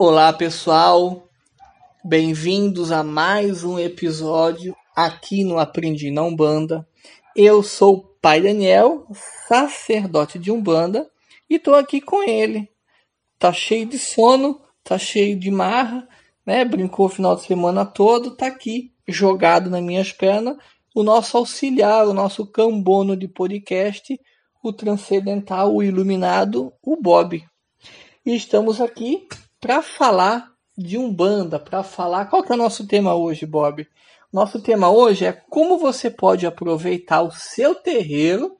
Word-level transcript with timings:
Olá 0.00 0.32
pessoal, 0.32 1.28
bem-vindos 2.04 2.92
a 2.92 3.02
mais 3.02 3.64
um 3.64 3.80
episódio 3.80 4.72
aqui 4.94 5.42
no 5.42 5.58
Aprendi 5.58 6.12
na 6.12 6.22
Umbanda. 6.22 6.86
Eu 7.34 7.64
sou 7.64 7.96
o 7.96 8.02
Pai 8.22 8.40
Daniel, 8.40 9.08
sacerdote 9.48 10.38
de 10.38 10.52
Umbanda, 10.52 11.10
e 11.50 11.56
estou 11.56 11.74
aqui 11.74 12.00
com 12.00 12.22
ele. 12.22 12.70
Tá 13.40 13.52
cheio 13.52 13.86
de 13.86 13.98
sono, 13.98 14.60
tá 14.84 14.96
cheio 14.96 15.36
de 15.36 15.50
marra, 15.50 16.08
né? 16.46 16.64
Brincou 16.64 17.06
o 17.06 17.08
final 17.10 17.34
de 17.34 17.42
semana 17.42 17.84
todo, 17.84 18.36
tá 18.36 18.46
aqui 18.46 18.94
jogado 19.08 19.68
nas 19.68 19.82
minhas 19.82 20.12
pernas 20.12 20.56
o 20.94 21.02
nosso 21.02 21.36
auxiliar, 21.36 22.06
o 22.06 22.14
nosso 22.14 22.46
cambono 22.46 23.16
de 23.16 23.26
podcast, 23.26 24.16
o 24.62 24.72
transcendental, 24.72 25.74
o 25.74 25.82
iluminado, 25.82 26.72
o 26.84 26.94
Bob. 26.94 27.44
E 28.24 28.36
estamos 28.36 28.80
aqui 28.80 29.26
para 29.60 29.82
falar 29.82 30.52
de 30.76 30.96
Umbanda, 30.96 31.58
para 31.58 31.82
falar. 31.82 32.26
Qual 32.26 32.42
que 32.42 32.52
é 32.52 32.54
o 32.54 32.58
nosso 32.58 32.86
tema 32.86 33.14
hoje, 33.14 33.44
Bob? 33.44 33.86
Nosso 34.32 34.60
tema 34.60 34.90
hoje 34.90 35.24
é 35.24 35.32
como 35.32 35.78
você 35.78 36.10
pode 36.10 36.46
aproveitar 36.46 37.22
o 37.22 37.32
seu 37.32 37.74
terreiro 37.74 38.56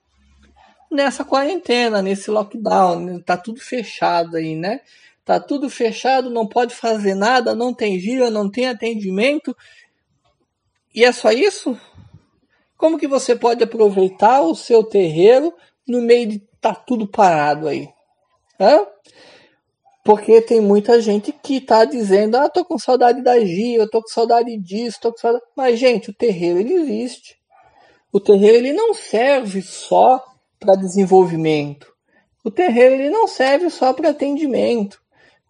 nessa 0.90 1.24
quarentena, 1.24 2.02
nesse 2.02 2.30
lockdown. 2.30 3.20
Tá 3.20 3.36
tudo 3.36 3.60
fechado 3.60 4.36
aí, 4.36 4.56
né? 4.56 4.80
Tá 5.24 5.38
tudo 5.38 5.68
fechado, 5.68 6.30
não 6.30 6.46
pode 6.46 6.74
fazer 6.74 7.14
nada, 7.14 7.54
não 7.54 7.74
tem 7.74 8.00
gira, 8.00 8.30
não 8.30 8.50
tem 8.50 8.66
atendimento. 8.66 9.54
E 10.94 11.04
é 11.04 11.12
só 11.12 11.30
isso? 11.30 11.78
Como 12.76 12.98
que 12.98 13.06
você 13.06 13.36
pode 13.36 13.62
aproveitar 13.62 14.40
o 14.40 14.54
seu 14.54 14.82
terreiro 14.82 15.52
no 15.86 16.00
meio 16.00 16.28
de 16.28 16.38
tá 16.60 16.74
tudo 16.74 17.06
parado 17.06 17.68
aí? 17.68 17.88
Hã? 18.58 18.86
Porque 20.08 20.40
tem 20.40 20.58
muita 20.58 21.02
gente 21.02 21.30
que 21.32 21.60
tá 21.60 21.84
dizendo, 21.84 22.36
ah, 22.36 22.48
tô 22.48 22.64
com 22.64 22.78
saudade 22.78 23.20
da 23.20 23.38
Gia, 23.40 23.86
tô 23.86 24.00
com 24.00 24.08
saudade 24.08 24.56
disso, 24.56 24.96
tô 25.02 25.12
com 25.12 25.18
saudade. 25.18 25.44
Mas, 25.54 25.78
gente, 25.78 26.08
o 26.08 26.14
terreiro 26.14 26.60
ele 26.60 26.72
existe. 26.72 27.36
O 28.10 28.18
terreiro 28.18 28.56
ele 28.56 28.72
não 28.72 28.94
serve 28.94 29.60
só 29.60 30.24
para 30.58 30.76
desenvolvimento. 30.76 31.92
O 32.42 32.50
terreiro 32.50 32.94
ele 32.94 33.10
não 33.10 33.28
serve 33.28 33.68
só 33.68 33.92
para 33.92 34.08
atendimento. 34.08 34.98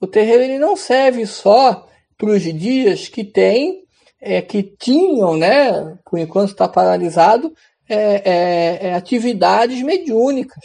O 0.01 0.09
terreiro 0.09 0.43
ele 0.43 0.59
não 0.59 0.75
serve 0.75 1.25
só 1.25 1.87
para 2.17 2.31
os 2.31 2.43
dias 2.43 3.07
que 3.07 3.23
tem, 3.23 3.85
é, 4.21 4.43
que 4.43 4.65
tinham, 4.65 5.37
né, 5.37 5.97
por 6.05 6.19
enquanto 6.19 6.51
está 6.51 6.67
paralisado, 6.67 7.55
é, 7.89 7.97
é, 7.97 8.79
é, 8.89 8.95
atividades 8.95 9.81
mediúnicas. 9.83 10.65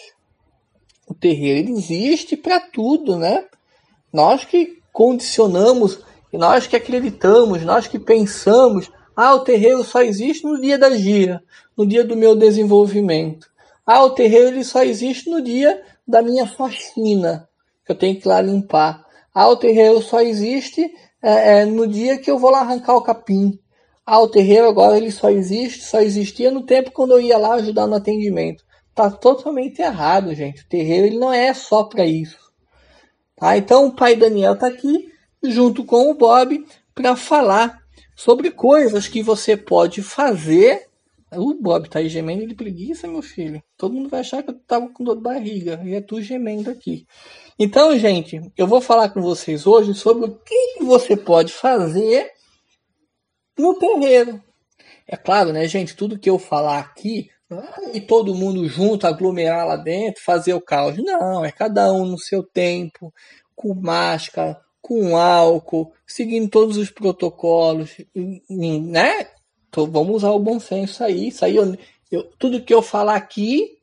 O 1.07 1.13
terreiro 1.13 1.69
existe 1.69 2.35
para 2.35 2.59
tudo, 2.59 3.19
né? 3.19 3.45
Nós 4.13 4.45
que 4.45 4.77
condicionamos, 4.91 5.99
nós 6.31 6.67
que 6.67 6.75
acreditamos, 6.75 7.63
nós 7.63 7.87
que 7.87 7.97
pensamos, 7.97 8.91
ah, 9.15 9.33
o 9.33 9.39
terreiro 9.39 9.83
só 9.83 10.03
existe 10.03 10.45
no 10.45 10.61
dia 10.61 10.77
da 10.77 10.95
gira, 10.95 11.43
no 11.75 11.83
dia 11.85 12.03
do 12.03 12.15
meu 12.15 12.35
desenvolvimento. 12.35 13.47
Ah, 13.83 14.03
o 14.03 14.11
terreiro 14.11 14.49
ele 14.49 14.63
só 14.63 14.83
existe 14.83 15.31
no 15.31 15.41
dia 15.41 15.81
da 16.07 16.21
minha 16.21 16.45
faxina, 16.45 17.49
que 17.83 17.91
eu 17.91 17.95
tenho 17.95 18.15
que 18.19 18.27
ir 18.27 18.29
lá 18.29 18.39
limpar. 18.39 19.03
Ah, 19.33 19.49
o 19.49 19.57
terreiro 19.57 19.99
só 19.99 20.21
existe 20.21 20.93
é, 21.19 21.61
é, 21.61 21.65
no 21.65 21.87
dia 21.87 22.19
que 22.19 22.29
eu 22.29 22.37
vou 22.37 22.51
lá 22.51 22.59
arrancar 22.59 22.95
o 22.95 23.01
capim. 23.01 23.59
Ah, 24.05 24.19
o 24.19 24.27
terreiro 24.27 24.67
agora 24.67 24.95
ele 24.95 25.09
só 25.09 25.31
existe, 25.31 25.83
só 25.83 26.01
existia 26.01 26.51
no 26.51 26.63
tempo 26.63 26.91
quando 26.91 27.11
eu 27.11 27.21
ia 27.21 27.37
lá 27.37 27.55
ajudar 27.55 27.87
no 27.87 27.95
atendimento. 27.95 28.63
Tá 28.93 29.09
totalmente 29.09 29.81
errado, 29.81 30.35
gente. 30.35 30.61
O 30.61 30.67
terreiro 30.67 31.07
ele 31.07 31.17
não 31.17 31.33
é 31.33 31.51
só 31.53 31.83
para 31.83 32.05
isso. 32.05 32.42
Tá? 33.35 33.57
Então 33.57 33.87
o 33.87 33.95
pai 33.95 34.15
Daniel 34.15 34.53
está 34.53 34.67
aqui 34.67 35.11
junto 35.43 35.83
com 35.83 36.09
o 36.09 36.13
Bob 36.13 36.65
para 36.93 37.15
falar 37.15 37.81
sobre 38.15 38.51
coisas 38.51 39.07
que 39.07 39.21
você 39.21 39.57
pode 39.57 40.01
fazer. 40.01 40.87
O 41.31 41.55
Bob 41.55 41.89
tá 41.89 41.99
aí 41.99 42.09
gemendo 42.09 42.45
de 42.45 42.53
preguiça, 42.53 43.07
meu 43.07 43.23
filho. 43.23 43.61
Todo 43.75 43.93
mundo 43.93 44.07
vai 44.09 44.19
achar 44.19 44.43
que 44.43 44.51
eu 44.51 44.59
tava 44.67 44.87
com 44.89 45.03
dor 45.03 45.15
de 45.15 45.23
barriga. 45.23 45.81
E 45.83 45.95
é 45.95 46.01
tu 46.01 46.21
gemendo 46.21 46.69
aqui. 46.69 47.07
Então, 47.57 47.97
gente, 47.97 48.39
eu 48.55 48.67
vou 48.67 48.79
falar 48.79 49.09
com 49.09 49.21
vocês 49.21 49.65
hoje 49.65 49.95
sobre 49.95 50.25
o 50.25 50.35
que 50.35 50.83
você 50.83 51.17
pode 51.17 51.51
fazer 51.51 52.31
no 53.57 53.73
terreiro. 53.77 54.41
É 55.07 55.17
claro, 55.17 55.51
né, 55.51 55.67
gente? 55.67 55.95
Tudo 55.95 56.19
que 56.19 56.29
eu 56.29 56.37
falar 56.37 56.79
aqui 56.79 57.29
e 57.93 58.01
todo 58.01 58.35
mundo 58.35 58.67
junto, 58.67 59.07
aglomerar 59.07 59.67
lá 59.67 59.75
dentro, 59.75 60.23
fazer 60.23 60.53
o 60.53 60.61
caos. 60.61 60.97
Não, 60.97 61.43
é 61.43 61.51
cada 61.51 61.91
um 61.91 62.05
no 62.05 62.17
seu 62.17 62.43
tempo, 62.43 63.13
com 63.55 63.73
máscara, 63.73 64.59
com 64.81 65.15
álcool, 65.15 65.93
seguindo 66.05 66.49
todos 66.49 66.77
os 66.77 66.89
protocolos, 66.89 67.97
né? 68.49 69.27
Então, 69.69 69.89
vamos 69.89 70.17
usar 70.17 70.31
o 70.31 70.39
bom 70.39 70.59
senso 70.59 71.03
aí. 71.03 71.29
Isso 71.29 71.45
aí 71.45 71.55
eu, 71.55 71.75
eu, 72.11 72.23
tudo 72.37 72.61
que 72.61 72.73
eu 72.73 72.81
falar 72.81 73.15
aqui, 73.15 73.77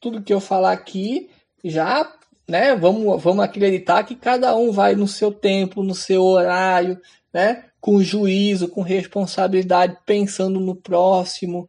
tudo 0.00 0.22
que 0.22 0.32
eu 0.32 0.40
falar 0.40 0.72
aqui, 0.72 1.30
já, 1.62 2.10
né? 2.48 2.74
Vamos, 2.74 3.22
vamos 3.22 3.44
acreditar 3.44 4.02
que 4.04 4.16
cada 4.16 4.56
um 4.56 4.72
vai 4.72 4.94
no 4.94 5.06
seu 5.06 5.30
tempo, 5.30 5.82
no 5.82 5.94
seu 5.94 6.22
horário, 6.22 6.98
né? 7.32 7.66
Com 7.80 8.02
juízo, 8.02 8.68
com 8.68 8.80
responsabilidade, 8.80 9.98
pensando 10.06 10.58
no 10.58 10.74
próximo, 10.74 11.68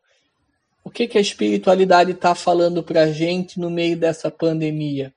o 0.85 0.91
que, 0.91 1.07
que 1.07 1.17
a 1.17 1.21
espiritualidade 1.21 2.11
está 2.11 2.35
falando 2.35 2.83
para 2.83 3.01
a 3.01 3.11
gente 3.11 3.59
no 3.59 3.71
meio 3.71 3.97
dessa 3.97 4.29
pandemia? 4.29 5.11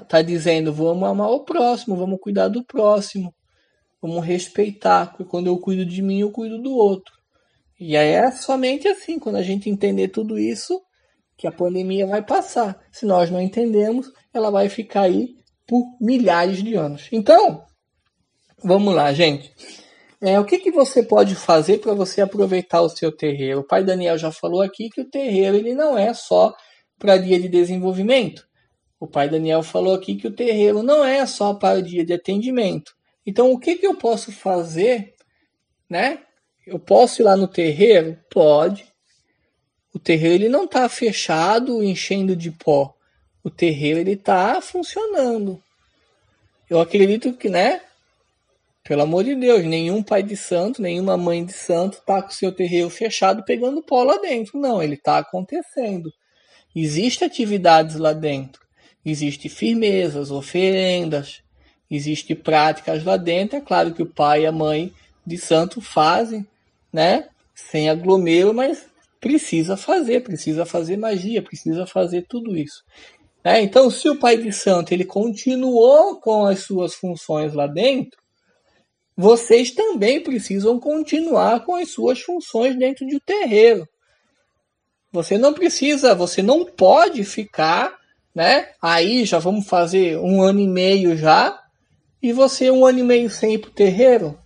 Está 0.00 0.22
dizendo, 0.22 0.72
vamos 0.72 1.08
amar 1.08 1.28
o 1.30 1.44
próximo, 1.44 1.96
vamos 1.96 2.20
cuidar 2.20 2.46
do 2.46 2.64
próximo, 2.64 3.34
vamos 4.00 4.24
respeitar, 4.24 5.16
quando 5.28 5.48
eu 5.48 5.58
cuido 5.58 5.84
de 5.84 6.00
mim, 6.00 6.20
eu 6.20 6.30
cuido 6.30 6.62
do 6.62 6.72
outro. 6.72 7.12
E 7.78 7.96
aí 7.96 8.10
é 8.10 8.30
somente 8.30 8.86
assim, 8.86 9.18
quando 9.18 9.36
a 9.36 9.42
gente 9.42 9.68
entender 9.68 10.08
tudo 10.08 10.38
isso, 10.38 10.80
que 11.36 11.48
a 11.48 11.52
pandemia 11.52 12.06
vai 12.06 12.22
passar. 12.22 12.80
Se 12.92 13.04
nós 13.04 13.30
não 13.32 13.40
entendemos, 13.40 14.12
ela 14.32 14.48
vai 14.48 14.68
ficar 14.68 15.02
aí 15.02 15.34
por 15.66 15.84
milhares 16.00 16.62
de 16.62 16.74
anos. 16.76 17.08
Então, 17.10 17.64
vamos 18.62 18.94
lá, 18.94 19.12
gente. 19.12 19.52
É, 20.24 20.38
o 20.38 20.44
que, 20.44 20.58
que 20.58 20.70
você 20.70 21.02
pode 21.02 21.34
fazer 21.34 21.78
para 21.78 21.94
você 21.94 22.20
aproveitar 22.20 22.80
o 22.80 22.88
seu 22.88 23.10
terreiro? 23.10 23.58
O 23.58 23.66
pai 23.66 23.82
Daniel 23.82 24.16
já 24.16 24.30
falou 24.30 24.62
aqui 24.62 24.88
que 24.88 25.00
o 25.00 25.10
terreiro 25.10 25.56
ele 25.56 25.74
não 25.74 25.98
é 25.98 26.14
só 26.14 26.54
para 26.96 27.18
dia 27.18 27.40
de 27.40 27.48
desenvolvimento. 27.48 28.46
O 29.00 29.06
pai 29.08 29.28
Daniel 29.28 29.64
falou 29.64 29.92
aqui 29.92 30.14
que 30.14 30.28
o 30.28 30.32
terreiro 30.32 30.80
não 30.80 31.04
é 31.04 31.26
só 31.26 31.54
para 31.54 31.80
o 31.80 31.82
dia 31.82 32.06
de 32.06 32.12
atendimento. 32.12 32.94
Então, 33.26 33.50
o 33.50 33.58
que, 33.58 33.74
que 33.74 33.84
eu 33.84 33.96
posso 33.96 34.30
fazer? 34.30 35.12
Né? 35.90 36.20
Eu 36.64 36.78
posso 36.78 37.20
ir 37.20 37.24
lá 37.24 37.36
no 37.36 37.48
terreiro? 37.48 38.16
Pode. 38.30 38.86
O 39.92 39.98
terreiro 39.98 40.44
ele 40.44 40.48
não 40.48 40.66
está 40.66 40.88
fechado, 40.88 41.82
enchendo 41.82 42.36
de 42.36 42.52
pó. 42.52 42.94
O 43.42 43.50
terreiro 43.50 43.98
ele 43.98 44.12
está 44.12 44.60
funcionando. 44.60 45.60
Eu 46.70 46.78
acredito 46.80 47.32
que, 47.32 47.48
né? 47.48 47.80
Pelo 48.84 49.02
amor 49.02 49.22
de 49.22 49.36
Deus, 49.36 49.64
nenhum 49.64 50.02
pai 50.02 50.22
de 50.24 50.36
santo, 50.36 50.82
nenhuma 50.82 51.16
mãe 51.16 51.44
de 51.44 51.52
santo 51.52 51.98
está 51.98 52.20
com 52.20 52.30
seu 52.30 52.50
terreiro 52.50 52.90
fechado 52.90 53.44
pegando 53.44 53.82
pó 53.82 54.02
lá 54.02 54.18
dentro. 54.18 54.58
Não, 54.58 54.82
ele 54.82 54.94
está 54.94 55.18
acontecendo. 55.18 56.12
Existem 56.74 57.26
atividades 57.26 57.96
lá 57.96 58.12
dentro. 58.12 58.60
Existem 59.04 59.50
firmezas, 59.50 60.30
oferendas, 60.30 61.42
existem 61.90 62.34
práticas 62.34 63.04
lá 63.04 63.16
dentro. 63.16 63.56
É 63.56 63.60
claro 63.60 63.94
que 63.94 64.02
o 64.02 64.12
pai 64.12 64.42
e 64.42 64.46
a 64.46 64.52
mãe 64.52 64.92
de 65.24 65.38
santo 65.38 65.80
fazem, 65.80 66.46
né? 66.92 67.28
Sem 67.54 67.88
aglomero, 67.88 68.52
mas 68.52 68.86
precisa 69.20 69.76
fazer, 69.76 70.22
precisa 70.24 70.66
fazer 70.66 70.96
magia, 70.96 71.40
precisa 71.40 71.86
fazer 71.86 72.26
tudo 72.28 72.56
isso. 72.56 72.82
É, 73.44 73.60
então, 73.60 73.90
se 73.90 74.08
o 74.08 74.18
pai 74.18 74.36
de 74.36 74.52
santo 74.52 74.92
ele 74.92 75.04
continuou 75.04 76.20
com 76.20 76.46
as 76.46 76.60
suas 76.60 76.94
funções 76.94 77.52
lá 77.52 77.66
dentro, 77.66 78.21
vocês 79.16 79.70
também 79.70 80.22
precisam 80.22 80.78
continuar 80.80 81.64
com 81.64 81.74
as 81.74 81.90
suas 81.90 82.20
funções 82.20 82.76
dentro 82.78 83.06
de 83.06 83.16
um 83.16 83.20
terreiro. 83.20 83.86
Você 85.12 85.36
não 85.36 85.52
precisa, 85.52 86.14
você 86.14 86.42
não 86.42 86.64
pode 86.64 87.22
ficar, 87.24 87.94
né? 88.34 88.70
Aí 88.80 89.24
já 89.24 89.38
vamos 89.38 89.66
fazer 89.66 90.18
um 90.18 90.40
ano 90.42 90.60
e 90.60 90.66
meio 90.66 91.16
já, 91.16 91.60
e 92.22 92.32
você 92.32 92.70
um 92.70 92.86
ano 92.86 93.00
e 93.00 93.02
meio 93.02 93.28
sem 93.28 93.54
ir 93.54 93.58
para 93.58 93.70
o 93.70 93.74
terreiro? 93.74 94.38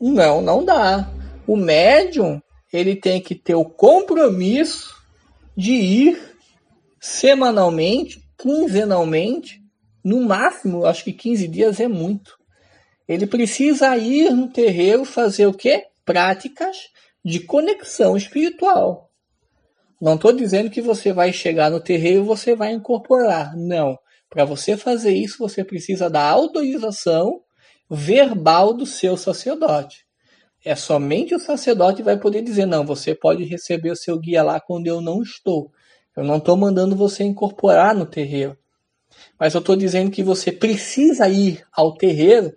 Não, 0.00 0.40
não 0.40 0.64
dá. 0.64 1.10
O 1.46 1.56
médium 1.56 2.40
ele 2.72 2.96
tem 2.96 3.20
que 3.20 3.34
ter 3.34 3.54
o 3.54 3.64
compromisso 3.64 4.94
de 5.56 5.72
ir 5.72 6.36
semanalmente, 6.98 8.24
quinzenalmente, 8.38 9.62
no 10.02 10.22
máximo, 10.22 10.84
acho 10.84 11.04
que 11.04 11.12
15 11.12 11.48
dias 11.48 11.80
é 11.80 11.86
muito. 11.86 12.36
Ele 13.06 13.26
precisa 13.26 13.96
ir 13.96 14.30
no 14.30 14.48
terreiro 14.48 15.04
fazer 15.04 15.46
o 15.46 15.54
quê? 15.54 15.86
Práticas 16.04 16.76
de 17.24 17.40
conexão 17.40 18.16
espiritual. 18.16 19.10
Não 20.00 20.14
estou 20.16 20.32
dizendo 20.32 20.70
que 20.70 20.82
você 20.82 21.12
vai 21.12 21.32
chegar 21.32 21.70
no 21.70 21.80
terreiro 21.80 22.22
e 22.22 22.26
você 22.26 22.54
vai 22.54 22.72
incorporar. 22.72 23.56
Não. 23.56 23.98
Para 24.28 24.44
você 24.44 24.76
fazer 24.76 25.14
isso, 25.14 25.38
você 25.38 25.64
precisa 25.64 26.10
da 26.10 26.22
autorização 26.22 27.40
verbal 27.90 28.74
do 28.74 28.84
seu 28.84 29.16
sacerdote. 29.16 30.04
É 30.64 30.74
somente 30.74 31.34
o 31.34 31.38
sacerdote 31.38 32.02
vai 32.02 32.18
poder 32.18 32.42
dizer: 32.42 32.66
não, 32.66 32.84
você 32.84 33.14
pode 33.14 33.44
receber 33.44 33.90
o 33.90 33.96
seu 33.96 34.18
guia 34.18 34.42
lá 34.42 34.58
quando 34.58 34.86
eu 34.86 35.00
não 35.00 35.22
estou. 35.22 35.70
Eu 36.16 36.24
não 36.24 36.38
estou 36.38 36.56
mandando 36.56 36.96
você 36.96 37.22
incorporar 37.22 37.94
no 37.94 38.06
terreiro. 38.06 38.56
Mas 39.38 39.54
eu 39.54 39.60
estou 39.60 39.76
dizendo 39.76 40.10
que 40.10 40.22
você 40.22 40.50
precisa 40.50 41.28
ir 41.28 41.64
ao 41.72 41.94
terreiro, 41.94 42.54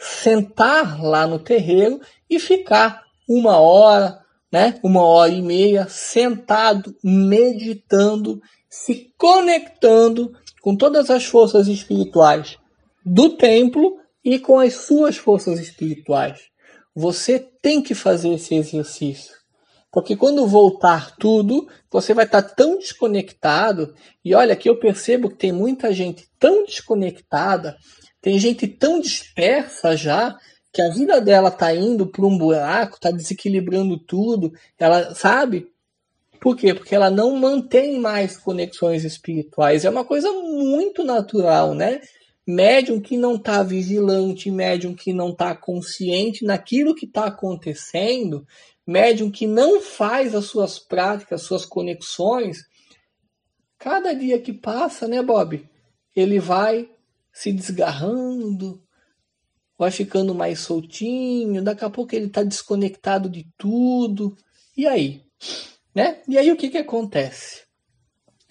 sentar 0.00 1.02
lá 1.02 1.26
no 1.26 1.38
terreiro 1.38 2.00
e 2.28 2.40
ficar 2.40 3.04
uma 3.28 3.60
hora, 3.60 4.18
né, 4.50 4.80
uma 4.82 5.04
hora 5.04 5.30
e 5.30 5.42
meia 5.42 5.86
sentado, 5.88 6.96
meditando, 7.04 8.40
se 8.68 9.12
conectando 9.18 10.32
com 10.62 10.74
todas 10.74 11.10
as 11.10 11.26
forças 11.26 11.68
espirituais 11.68 12.58
do 13.04 13.36
templo 13.36 13.98
e 14.24 14.38
com 14.38 14.58
as 14.58 14.74
suas 14.74 15.16
forças 15.16 15.60
espirituais. 15.60 16.40
Você 16.94 17.38
tem 17.38 17.82
que 17.82 17.94
fazer 17.94 18.30
esse 18.30 18.54
exercício. 18.54 19.40
Porque 19.92 20.16
quando 20.16 20.46
voltar 20.46 21.16
tudo, 21.16 21.68
você 21.90 22.14
vai 22.14 22.24
estar 22.24 22.42
tão 22.42 22.78
desconectado. 22.78 23.92
E 24.24 24.34
olha 24.34 24.54
que 24.54 24.68
eu 24.68 24.78
percebo 24.78 25.28
que 25.28 25.36
tem 25.36 25.52
muita 25.52 25.92
gente 25.92 26.28
tão 26.38 26.64
desconectada, 26.64 27.76
tem 28.20 28.38
gente 28.38 28.66
tão 28.68 29.00
dispersa 29.00 29.96
já, 29.96 30.38
que 30.72 30.80
a 30.80 30.90
vida 30.90 31.20
dela 31.20 31.48
está 31.48 31.74
indo 31.74 32.06
para 32.06 32.24
um 32.24 32.36
buraco, 32.38 32.94
está 32.94 33.10
desequilibrando 33.10 33.98
tudo. 33.98 34.52
Ela 34.78 35.14
sabe? 35.14 35.68
Por 36.40 36.56
quê? 36.56 36.72
Porque 36.72 36.94
ela 36.94 37.10
não 37.10 37.36
mantém 37.36 37.98
mais 37.98 38.36
conexões 38.36 39.04
espirituais. 39.04 39.84
É 39.84 39.90
uma 39.90 40.04
coisa 40.04 40.30
muito 40.32 41.04
natural, 41.04 41.74
né? 41.74 42.00
Médium 42.46 43.00
que 43.00 43.16
não 43.16 43.34
está 43.34 43.62
vigilante, 43.62 44.50
médium 44.50 44.94
que 44.94 45.12
não 45.12 45.30
está 45.30 45.54
consciente 45.54 46.44
naquilo 46.44 46.94
que 46.94 47.04
está 47.04 47.26
acontecendo, 47.26 48.46
médium 48.86 49.30
que 49.30 49.46
não 49.46 49.80
faz 49.80 50.34
as 50.34 50.46
suas 50.46 50.78
práticas, 50.78 51.42
suas 51.42 51.64
conexões, 51.64 52.64
cada 53.78 54.14
dia 54.14 54.40
que 54.40 54.52
passa, 54.52 55.06
né, 55.06 55.22
Bob? 55.22 55.64
Ele 56.16 56.40
vai 56.40 56.88
se 57.40 57.54
desgarrando, 57.54 58.82
vai 59.78 59.90
ficando 59.90 60.34
mais 60.34 60.60
soltinho, 60.60 61.64
daqui 61.64 61.82
a 61.82 61.88
pouco 61.88 62.14
ele 62.14 62.26
está 62.26 62.42
desconectado 62.42 63.30
de 63.30 63.48
tudo. 63.56 64.36
E 64.76 64.86
aí? 64.86 65.22
Né? 65.94 66.20
E 66.28 66.36
aí 66.36 66.52
o 66.52 66.56
que, 66.56 66.68
que 66.68 66.76
acontece? 66.76 67.62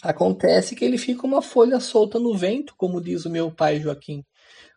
Acontece 0.01 0.75
que 0.75 0.83
ele 0.83 0.97
fica 0.97 1.27
uma 1.27 1.39
folha 1.39 1.79
solta 1.79 2.17
no 2.17 2.35
vento, 2.35 2.73
como 2.75 2.99
diz 2.99 3.25
o 3.25 3.29
meu 3.29 3.51
pai 3.51 3.79
Joaquim. 3.79 4.25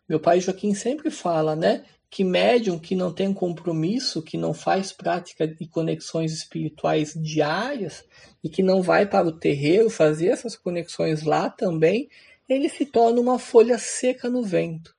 Meu 0.07 0.19
pai 0.19 0.39
Joaquim 0.39 0.75
sempre 0.75 1.09
fala, 1.09 1.55
né? 1.55 1.83
Que 2.07 2.23
médium 2.23 2.77
que 2.77 2.95
não 2.95 3.11
tem 3.11 3.33
compromisso, 3.33 4.21
que 4.21 4.37
não 4.37 4.53
faz 4.53 4.91
prática 4.91 5.47
de 5.47 5.67
conexões 5.67 6.31
espirituais 6.31 7.15
diárias 7.15 8.05
e 8.43 8.47
que 8.49 8.61
não 8.61 8.83
vai 8.83 9.07
para 9.07 9.27
o 9.27 9.39
terreiro 9.39 9.89
fazer 9.89 10.27
essas 10.27 10.55
conexões 10.55 11.23
lá 11.23 11.49
também, 11.49 12.07
ele 12.47 12.69
se 12.69 12.85
torna 12.85 13.19
uma 13.19 13.39
folha 13.39 13.77
seca 13.77 14.29
no 14.29 14.43
vento, 14.43 14.95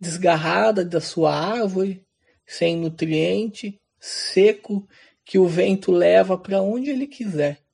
desgarrada 0.00 0.84
da 0.84 1.00
sua 1.00 1.34
árvore, 1.34 2.04
sem 2.46 2.76
nutriente, 2.76 3.80
seco, 4.00 4.86
que 5.24 5.38
o 5.38 5.46
vento 5.46 5.90
leva 5.90 6.38
para 6.38 6.62
onde 6.62 6.90
ele 6.90 7.06
quiser 7.06 7.66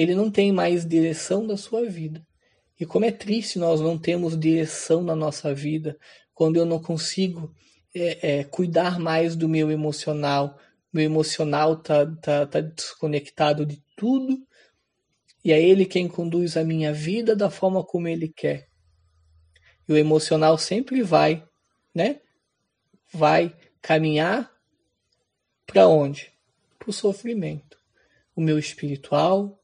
ele 0.00 0.14
não 0.14 0.30
tem 0.30 0.52
mais 0.52 0.86
direção 0.86 1.44
da 1.44 1.56
sua 1.56 1.84
vida. 1.84 2.24
E 2.78 2.86
como 2.86 3.04
é 3.04 3.10
triste 3.10 3.58
nós 3.58 3.80
não 3.80 3.98
termos 3.98 4.38
direção 4.38 5.02
na 5.02 5.16
nossa 5.16 5.52
vida, 5.52 5.98
quando 6.32 6.56
eu 6.56 6.64
não 6.64 6.80
consigo 6.80 7.52
é, 7.92 8.38
é, 8.38 8.44
cuidar 8.44 9.00
mais 9.00 9.34
do 9.34 9.48
meu 9.48 9.72
emocional, 9.72 10.56
meu 10.92 11.02
emocional 11.02 11.76
tá, 11.76 12.06
tá, 12.22 12.46
tá 12.46 12.60
desconectado 12.60 13.66
de 13.66 13.82
tudo, 13.96 14.38
e 15.44 15.52
é 15.52 15.62
ele 15.62 15.86
quem 15.86 16.08
conduz 16.08 16.56
a 16.56 16.64
minha 16.64 16.92
vida 16.92 17.34
da 17.34 17.50
forma 17.50 17.84
como 17.84 18.08
ele 18.08 18.28
quer. 18.28 18.68
E 19.88 19.92
o 19.92 19.96
emocional 19.96 20.58
sempre 20.58 21.02
vai, 21.02 21.46
né? 21.94 22.20
Vai 23.12 23.56
caminhar 23.80 24.50
para 25.66 25.88
onde? 25.88 26.32
Para 26.78 26.90
o 26.90 26.92
sofrimento. 26.92 27.78
O 28.34 28.40
meu 28.40 28.58
espiritual, 28.58 29.58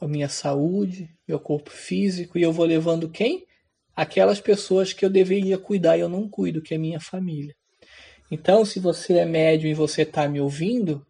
a 0.00 0.08
minha 0.08 0.28
saúde, 0.28 1.14
meu 1.28 1.38
corpo 1.38 1.70
físico, 1.70 2.38
e 2.38 2.42
eu 2.42 2.52
vou 2.52 2.64
levando 2.64 3.10
quem? 3.10 3.46
Aquelas 3.94 4.40
pessoas 4.40 4.92
que 4.92 5.04
eu 5.04 5.10
deveria 5.10 5.58
cuidar 5.58 5.96
e 5.96 6.00
eu 6.00 6.08
não 6.08 6.28
cuido, 6.28 6.62
que 6.62 6.74
é 6.74 6.78
minha 6.78 7.00
família. 7.00 7.54
Então, 8.30 8.64
se 8.64 8.80
você 8.80 9.18
é 9.18 9.24
médium 9.24 9.70
e 9.70 9.74
você 9.74 10.02
está 10.02 10.28
me 10.28 10.40
ouvindo, 10.40 11.06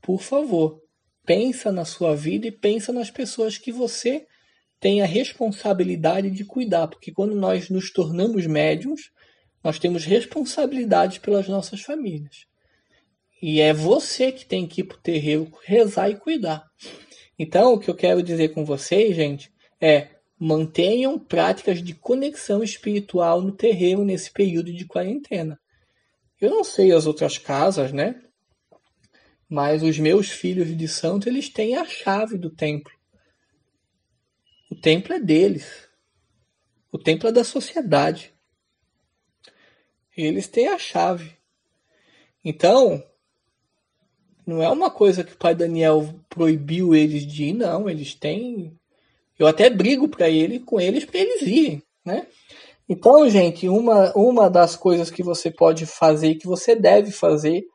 por 0.00 0.20
favor, 0.20 0.80
pensa 1.28 1.70
na 1.70 1.84
sua 1.84 2.16
vida 2.16 2.46
e 2.46 2.50
pensa 2.50 2.90
nas 2.90 3.10
pessoas 3.10 3.58
que 3.58 3.70
você 3.70 4.26
tem 4.80 5.02
a 5.02 5.04
responsabilidade 5.04 6.30
de 6.30 6.42
cuidar, 6.42 6.88
porque 6.88 7.12
quando 7.12 7.34
nós 7.34 7.68
nos 7.68 7.92
tornamos 7.92 8.46
médiums, 8.46 9.10
nós 9.62 9.78
temos 9.78 10.06
responsabilidade 10.06 11.20
pelas 11.20 11.46
nossas 11.46 11.82
famílias. 11.82 12.46
E 13.42 13.60
é 13.60 13.74
você 13.74 14.32
que 14.32 14.46
tem 14.46 14.66
que 14.66 14.80
ir 14.80 14.84
para 14.84 14.96
o 14.96 15.00
terreiro 15.02 15.52
rezar 15.66 16.08
e 16.08 16.16
cuidar. 16.16 16.64
Então, 17.38 17.74
o 17.74 17.78
que 17.78 17.90
eu 17.90 17.94
quero 17.94 18.22
dizer 18.22 18.54
com 18.54 18.64
vocês, 18.64 19.14
gente, 19.14 19.52
é 19.78 20.08
mantenham 20.40 21.18
práticas 21.18 21.82
de 21.82 21.92
conexão 21.92 22.62
espiritual 22.62 23.42
no 23.42 23.52
terreiro 23.52 24.02
nesse 24.02 24.32
período 24.32 24.72
de 24.72 24.86
quarentena. 24.86 25.60
Eu 26.40 26.48
não 26.48 26.64
sei 26.64 26.90
as 26.90 27.06
outras 27.06 27.36
casas, 27.36 27.92
né? 27.92 28.18
Mas 29.48 29.82
os 29.82 29.98
meus 29.98 30.28
filhos 30.28 30.76
de 30.76 30.86
santo, 30.86 31.28
eles 31.28 31.48
têm 31.48 31.76
a 31.76 31.84
chave 31.86 32.36
do 32.36 32.50
templo. 32.50 32.92
O 34.70 34.74
templo 34.74 35.14
é 35.14 35.20
deles. 35.20 35.88
O 36.92 36.98
templo 36.98 37.28
é 37.28 37.32
da 37.32 37.42
sociedade. 37.42 38.34
Eles 40.16 40.46
têm 40.48 40.68
a 40.68 40.78
chave. 40.78 41.38
Então, 42.44 43.02
não 44.46 44.62
é 44.62 44.68
uma 44.68 44.90
coisa 44.90 45.24
que 45.24 45.32
o 45.32 45.36
pai 45.36 45.54
Daniel 45.54 46.14
proibiu 46.28 46.94
eles 46.94 47.26
de 47.26 47.44
ir, 47.44 47.52
não. 47.52 47.88
Eles 47.88 48.14
têm. 48.14 48.78
Eu 49.38 49.46
até 49.46 49.70
brigo 49.70 50.08
para 50.08 50.28
ele 50.28 50.58
com 50.58 50.80
eles 50.80 51.04
para 51.04 51.20
eles 51.20 51.42
irem, 51.42 51.82
né? 52.04 52.26
Então, 52.88 53.28
gente, 53.28 53.68
uma, 53.68 54.12
uma 54.16 54.48
das 54.48 54.74
coisas 54.74 55.10
que 55.10 55.22
você 55.22 55.50
pode 55.50 55.84
fazer, 55.84 56.36
que 56.36 56.46
você 56.46 56.74
deve 56.74 57.12
fazer, 57.12 57.66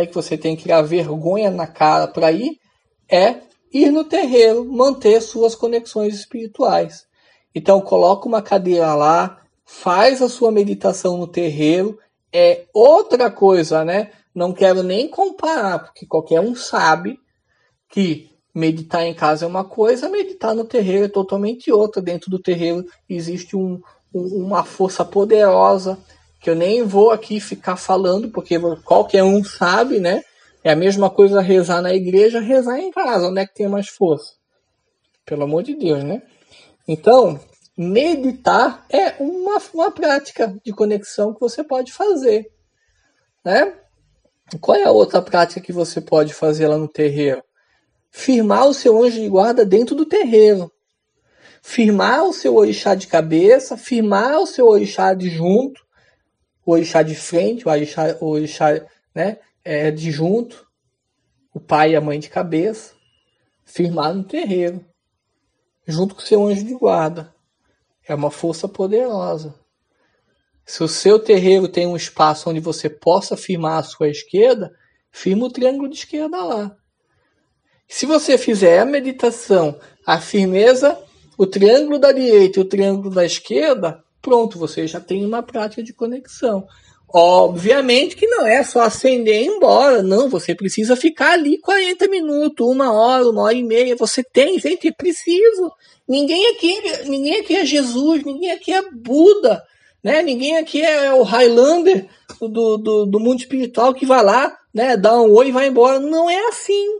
é 0.00 0.06
que 0.06 0.14
você 0.14 0.36
tem 0.36 0.56
que 0.56 0.62
tirar 0.62 0.82
vergonha 0.82 1.50
na 1.50 1.66
cara 1.66 2.06
para 2.06 2.32
ir, 2.32 2.58
é 3.10 3.36
ir 3.72 3.90
no 3.90 4.04
terreiro, 4.04 4.64
manter 4.64 5.20
suas 5.20 5.54
conexões 5.54 6.14
espirituais. 6.14 7.06
Então, 7.54 7.80
coloca 7.80 8.26
uma 8.26 8.42
cadeira 8.42 8.94
lá, 8.94 9.40
faz 9.64 10.20
a 10.20 10.28
sua 10.28 10.50
meditação 10.50 11.16
no 11.16 11.26
terreiro, 11.26 11.98
é 12.32 12.64
outra 12.72 13.30
coisa, 13.30 13.84
né? 13.84 14.10
não 14.34 14.52
quero 14.52 14.82
nem 14.82 15.08
comparar, 15.08 15.78
porque 15.78 16.04
qualquer 16.04 16.40
um 16.40 16.56
sabe 16.56 17.18
que 17.88 18.30
meditar 18.52 19.04
em 19.04 19.14
casa 19.14 19.44
é 19.44 19.48
uma 19.48 19.64
coisa, 19.64 20.08
meditar 20.08 20.54
no 20.54 20.64
terreiro 20.64 21.04
é 21.04 21.08
totalmente 21.08 21.70
outra. 21.70 22.02
Dentro 22.02 22.30
do 22.30 22.38
terreiro 22.38 22.84
existe 23.08 23.56
um, 23.56 23.80
um, 24.12 24.44
uma 24.44 24.64
força 24.64 25.04
poderosa 25.04 25.98
que 26.44 26.50
eu 26.50 26.54
nem 26.54 26.82
vou 26.82 27.10
aqui 27.10 27.40
ficar 27.40 27.74
falando, 27.74 28.28
porque 28.28 28.60
qualquer 28.84 29.24
um 29.24 29.42
sabe, 29.42 29.98
né? 29.98 30.22
É 30.62 30.72
a 30.72 30.76
mesma 30.76 31.08
coisa 31.08 31.40
rezar 31.40 31.80
na 31.80 31.94
igreja, 31.94 32.38
rezar 32.38 32.78
em 32.78 32.90
casa, 32.90 33.28
onde 33.28 33.40
é 33.40 33.46
que 33.46 33.54
tem 33.54 33.66
mais 33.66 33.88
força? 33.88 34.34
Pelo 35.24 35.44
amor 35.44 35.62
de 35.62 35.74
Deus, 35.74 36.04
né? 36.04 36.20
Então, 36.86 37.40
meditar 37.74 38.84
é 38.90 39.14
uma, 39.18 39.58
uma 39.72 39.90
prática 39.90 40.54
de 40.62 40.70
conexão 40.70 41.32
que 41.32 41.40
você 41.40 41.64
pode 41.64 41.90
fazer, 41.90 42.52
né? 43.42 43.72
Qual 44.60 44.76
é 44.76 44.84
a 44.84 44.90
outra 44.90 45.22
prática 45.22 45.62
que 45.62 45.72
você 45.72 45.98
pode 45.98 46.34
fazer 46.34 46.68
lá 46.68 46.76
no 46.76 46.88
terreiro? 46.88 47.42
Firmar 48.10 48.68
o 48.68 48.74
seu 48.74 49.02
anjo 49.02 49.18
de 49.18 49.30
guarda 49.30 49.64
dentro 49.64 49.96
do 49.96 50.04
terreiro. 50.04 50.70
Firmar 51.62 52.22
o 52.24 52.34
seu 52.34 52.54
orixá 52.54 52.94
de 52.94 53.06
cabeça, 53.06 53.78
firmar 53.78 54.40
o 54.40 54.46
seu 54.46 54.66
orixá 54.66 55.14
de 55.14 55.30
junto, 55.30 55.83
o 56.64 56.72
orixá 56.72 57.02
de 57.02 57.14
frente, 57.14 57.66
o 57.66 57.70
orixá, 57.70 58.16
o 58.20 58.26
orixá 58.26 58.84
né, 59.14 59.38
é, 59.64 59.90
de 59.90 60.10
junto, 60.10 60.66
o 61.52 61.60
pai 61.60 61.92
e 61.92 61.96
a 61.96 62.00
mãe 62.00 62.18
de 62.18 62.28
cabeça. 62.28 62.94
Firmar 63.64 64.14
no 64.14 64.24
terreiro, 64.24 64.84
junto 65.86 66.14
com 66.14 66.20
seu 66.20 66.46
anjo 66.46 66.64
de 66.64 66.74
guarda. 66.74 67.34
É 68.06 68.14
uma 68.14 68.30
força 68.30 68.68
poderosa. 68.68 69.54
Se 70.66 70.82
o 70.82 70.88
seu 70.88 71.18
terreiro 71.18 71.66
tem 71.66 71.86
um 71.86 71.96
espaço 71.96 72.50
onde 72.50 72.60
você 72.60 72.90
possa 72.90 73.36
firmar 73.36 73.78
a 73.78 73.82
sua 73.82 74.08
esquerda, 74.08 74.70
firma 75.10 75.46
o 75.46 75.50
triângulo 75.50 75.88
de 75.88 75.96
esquerda 75.96 76.44
lá. 76.44 76.76
Se 77.88 78.04
você 78.04 78.36
fizer 78.36 78.80
a 78.80 78.84
meditação, 78.84 79.78
a 80.06 80.20
firmeza 80.20 81.02
o 81.36 81.46
triângulo 81.46 81.98
da 81.98 82.12
direita 82.12 82.58
e 82.58 82.62
o 82.62 82.68
triângulo 82.68 83.10
da 83.10 83.24
esquerda, 83.24 84.03
pronto, 84.24 84.58
você 84.58 84.86
já 84.86 84.98
tem 84.98 85.24
uma 85.24 85.42
prática 85.42 85.82
de 85.82 85.92
conexão. 85.92 86.66
Obviamente 87.06 88.16
que 88.16 88.26
não 88.26 88.46
é 88.46 88.62
só 88.64 88.80
acender 88.80 89.42
e 89.42 89.44
ir 89.44 89.48
embora, 89.48 90.02
não, 90.02 90.28
você 90.28 90.54
precisa 90.54 90.96
ficar 90.96 91.34
ali 91.34 91.60
40 91.60 92.08
minutos, 92.08 92.66
uma 92.66 92.90
hora, 92.90 93.28
uma 93.28 93.42
hora 93.42 93.54
e 93.54 93.62
meia, 93.62 93.94
você 93.94 94.24
tem, 94.24 94.58
gente, 94.58 94.88
é 94.88 94.92
preciso. 94.92 95.70
Ninguém 96.08 96.48
aqui, 96.48 96.74
ninguém 97.06 97.40
aqui 97.40 97.54
é 97.54 97.64
Jesus, 97.64 98.24
ninguém 98.24 98.50
aqui 98.50 98.72
é 98.72 98.82
Buda, 98.90 99.62
né? 100.02 100.22
Ninguém 100.22 100.56
aqui 100.56 100.82
é 100.82 101.12
o 101.12 101.22
Highlander 101.22 102.08
do, 102.40 102.78
do, 102.78 103.06
do 103.06 103.20
mundo 103.20 103.40
espiritual 103.40 103.94
que 103.94 104.06
vai 104.06 104.24
lá, 104.24 104.58
né, 104.72 104.96
dá 104.96 105.20
um 105.20 105.32
oi 105.32 105.48
e 105.48 105.52
vai 105.52 105.68
embora. 105.68 106.00
Não 106.00 106.28
é 106.28 106.48
assim. 106.48 106.98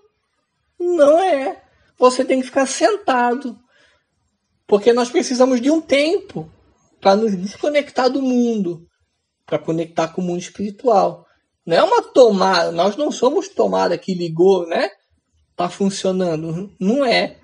Não 0.79 1.19
é. 1.19 1.61
Você 1.99 2.25
tem 2.25 2.41
que 2.41 2.47
ficar 2.47 2.67
sentado. 2.67 3.59
Porque 4.67 4.93
nós 4.93 5.11
precisamos 5.11 5.61
de 5.61 5.71
um 5.71 5.81
tempo 5.81 6.51
para 7.05 7.17
nos 7.17 7.37
desconectar 7.37 8.09
do 8.09 8.23
mundo, 8.23 8.89
para 9.45 9.59
conectar 9.59 10.09
com 10.09 10.23
o 10.23 10.25
mundo 10.25 10.41
espiritual. 10.41 11.27
Não 11.67 11.77
é 11.77 11.83
uma 11.83 12.01
tomada, 12.01 12.73
nós 12.73 12.97
não 12.97 13.13
somos 13.13 13.47
tomada 13.47 13.99
que 13.99 14.15
ligou, 14.15 14.67
né? 14.67 14.89
Tá 15.55 15.69
funcionando. 15.69 16.75
Não 16.81 17.05
é. 17.05 17.39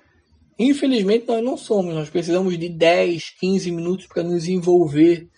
Infelizmente 0.57 1.27
nós 1.27 1.43
não 1.43 1.55
somos, 1.55 1.93
nós 1.93 2.09
precisamos 2.09 2.57
de 2.57 2.69
10, 2.69 3.35
15 3.39 3.71
minutos 3.71 4.07
para 4.07 4.23
nos 4.23 4.47
envolver. 4.47 5.29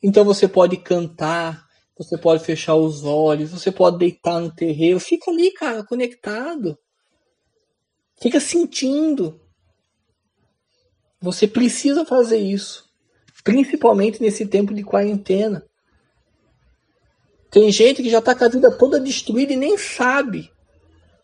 Então 0.00 0.24
você 0.24 0.46
pode 0.46 0.76
cantar, 0.76 1.66
você 1.98 2.16
pode 2.16 2.44
fechar 2.44 2.76
os 2.76 3.02
olhos, 3.02 3.50
você 3.50 3.72
pode 3.72 3.98
deitar 3.98 4.38
no 4.38 4.54
terreiro, 4.54 5.00
fica 5.00 5.32
ali, 5.32 5.50
cara, 5.50 5.84
conectado. 5.84 6.78
Fica 8.20 8.38
sentindo. 8.38 9.40
Você 11.20 11.48
precisa 11.48 12.04
fazer 12.04 12.38
isso, 12.38 12.91
principalmente 13.44 14.20
nesse 14.20 14.46
tempo 14.46 14.72
de 14.72 14.82
quarentena. 14.82 15.64
Tem 17.50 17.70
gente 17.70 18.02
que 18.02 18.10
já 18.10 18.18
está 18.18 18.34
com 18.34 18.44
a 18.44 18.48
vida 18.48 18.70
toda 18.70 18.98
destruída 18.98 19.52
e 19.52 19.56
nem 19.56 19.76
sabe. 19.76 20.50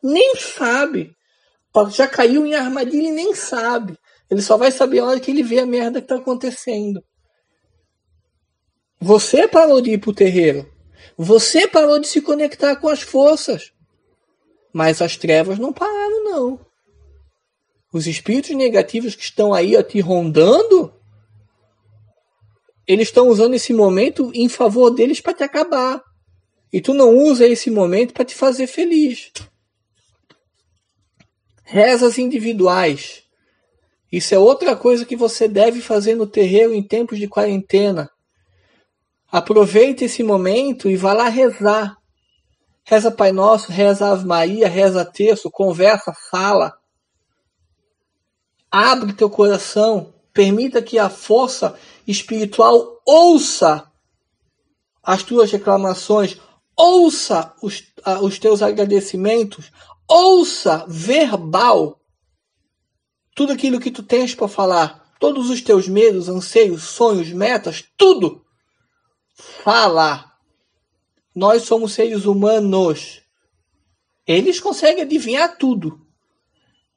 Nem 0.02 0.36
sabe. 0.36 1.16
Já 1.90 2.06
caiu 2.06 2.44
em 2.44 2.54
armadilha 2.54 3.08
e 3.08 3.12
nem 3.12 3.34
sabe. 3.34 3.96
Ele 4.30 4.42
só 4.42 4.56
vai 4.56 4.70
saber 4.70 4.98
a 4.98 5.06
hora 5.06 5.20
que 5.20 5.30
ele 5.30 5.42
vê 5.42 5.60
a 5.60 5.66
merda 5.66 6.00
que 6.00 6.04
está 6.04 6.16
acontecendo. 6.16 7.02
Você 9.00 9.46
parou 9.46 9.80
de 9.80 9.92
ir 9.92 9.98
para 9.98 10.10
o 10.10 10.14
terreiro. 10.14 10.70
Você 11.16 11.66
parou 11.66 11.98
de 11.98 12.08
se 12.08 12.20
conectar 12.20 12.76
com 12.76 12.88
as 12.88 13.00
forças. 13.00 13.72
Mas 14.72 15.00
as 15.00 15.16
trevas 15.16 15.58
não 15.58 15.72
pararam, 15.72 16.24
não. 16.24 16.66
Os 17.92 18.06
espíritos 18.06 18.54
negativos 18.54 19.14
que 19.14 19.22
estão 19.22 19.54
aí 19.54 19.76
a 19.76 19.82
te 19.82 19.98
rondando, 20.00 20.92
eles 22.88 23.08
estão 23.08 23.28
usando 23.28 23.52
esse 23.52 23.74
momento 23.74 24.32
em 24.34 24.48
favor 24.48 24.90
deles 24.90 25.20
para 25.20 25.34
te 25.34 25.42
acabar. 25.42 26.02
E 26.72 26.80
tu 26.80 26.94
não 26.94 27.14
usa 27.14 27.46
esse 27.46 27.70
momento 27.70 28.14
para 28.14 28.24
te 28.24 28.34
fazer 28.34 28.66
feliz. 28.66 29.30
Rezas 31.62 32.16
individuais. 32.16 33.24
Isso 34.10 34.34
é 34.34 34.38
outra 34.38 34.74
coisa 34.74 35.04
que 35.04 35.14
você 35.14 35.46
deve 35.46 35.82
fazer 35.82 36.14
no 36.14 36.26
terreiro 36.26 36.72
em 36.72 36.82
tempos 36.82 37.18
de 37.18 37.28
quarentena. 37.28 38.10
Aproveite 39.30 40.06
esse 40.06 40.22
momento 40.22 40.88
e 40.88 40.96
vá 40.96 41.12
lá 41.12 41.28
rezar. 41.28 41.98
Reza 42.84 43.10
Pai 43.10 43.32
Nosso, 43.32 43.70
reza 43.70 44.10
Ave 44.10 44.26
Maria, 44.26 44.66
reza 44.66 45.04
Terço, 45.04 45.50
conversa, 45.50 46.14
fala. 46.30 46.72
Abre 48.70 49.12
teu 49.12 49.28
coração, 49.28 50.14
permita 50.32 50.80
que 50.80 50.98
a 50.98 51.10
força 51.10 51.78
espiritual 52.08 53.00
ouça 53.06 53.88
as 55.02 55.22
tuas 55.22 55.52
reclamações, 55.52 56.36
ouça 56.76 57.54
os, 57.62 57.84
os 58.22 58.38
teus 58.38 58.60
agradecimentos, 58.60 59.70
ouça 60.06 60.84
verbal 60.88 62.00
tudo 63.34 63.52
aquilo 63.52 63.78
que 63.78 63.90
tu 63.90 64.02
tens 64.02 64.34
para 64.34 64.48
falar, 64.48 65.14
todos 65.20 65.48
os 65.48 65.62
teus 65.62 65.86
medos, 65.86 66.28
anseios, 66.28 66.82
sonhos, 66.82 67.30
metas, 67.32 67.84
tudo. 67.96 68.44
Fala. 69.62 70.32
Nós 71.32 71.62
somos 71.62 71.92
seres 71.92 72.24
humanos. 72.24 73.22
Eles 74.26 74.58
conseguem 74.58 75.04
adivinhar 75.04 75.56
tudo 75.56 76.08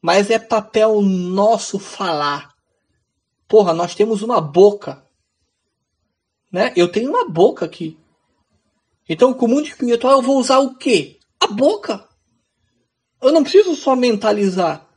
mas 0.02 0.32
é 0.32 0.40
papel 0.40 1.02
nosso 1.02 1.78
falar. 1.78 2.51
Porra, 3.52 3.74
nós 3.74 3.94
temos 3.94 4.22
uma 4.22 4.40
boca. 4.40 5.06
Né? 6.50 6.72
Eu 6.74 6.90
tenho 6.90 7.10
uma 7.10 7.28
boca 7.28 7.66
aqui. 7.66 8.00
Então, 9.10 9.34
com 9.34 9.46
o 9.46 9.50
mundo 9.50 9.68
espiritual, 9.68 10.14
eu 10.14 10.22
vou 10.22 10.38
usar 10.38 10.60
o 10.60 10.76
quê? 10.76 11.20
A 11.38 11.48
boca. 11.48 12.08
Eu 13.22 13.34
não 13.34 13.44
preciso 13.44 13.76
só 13.76 13.94
mentalizar. 13.94 14.88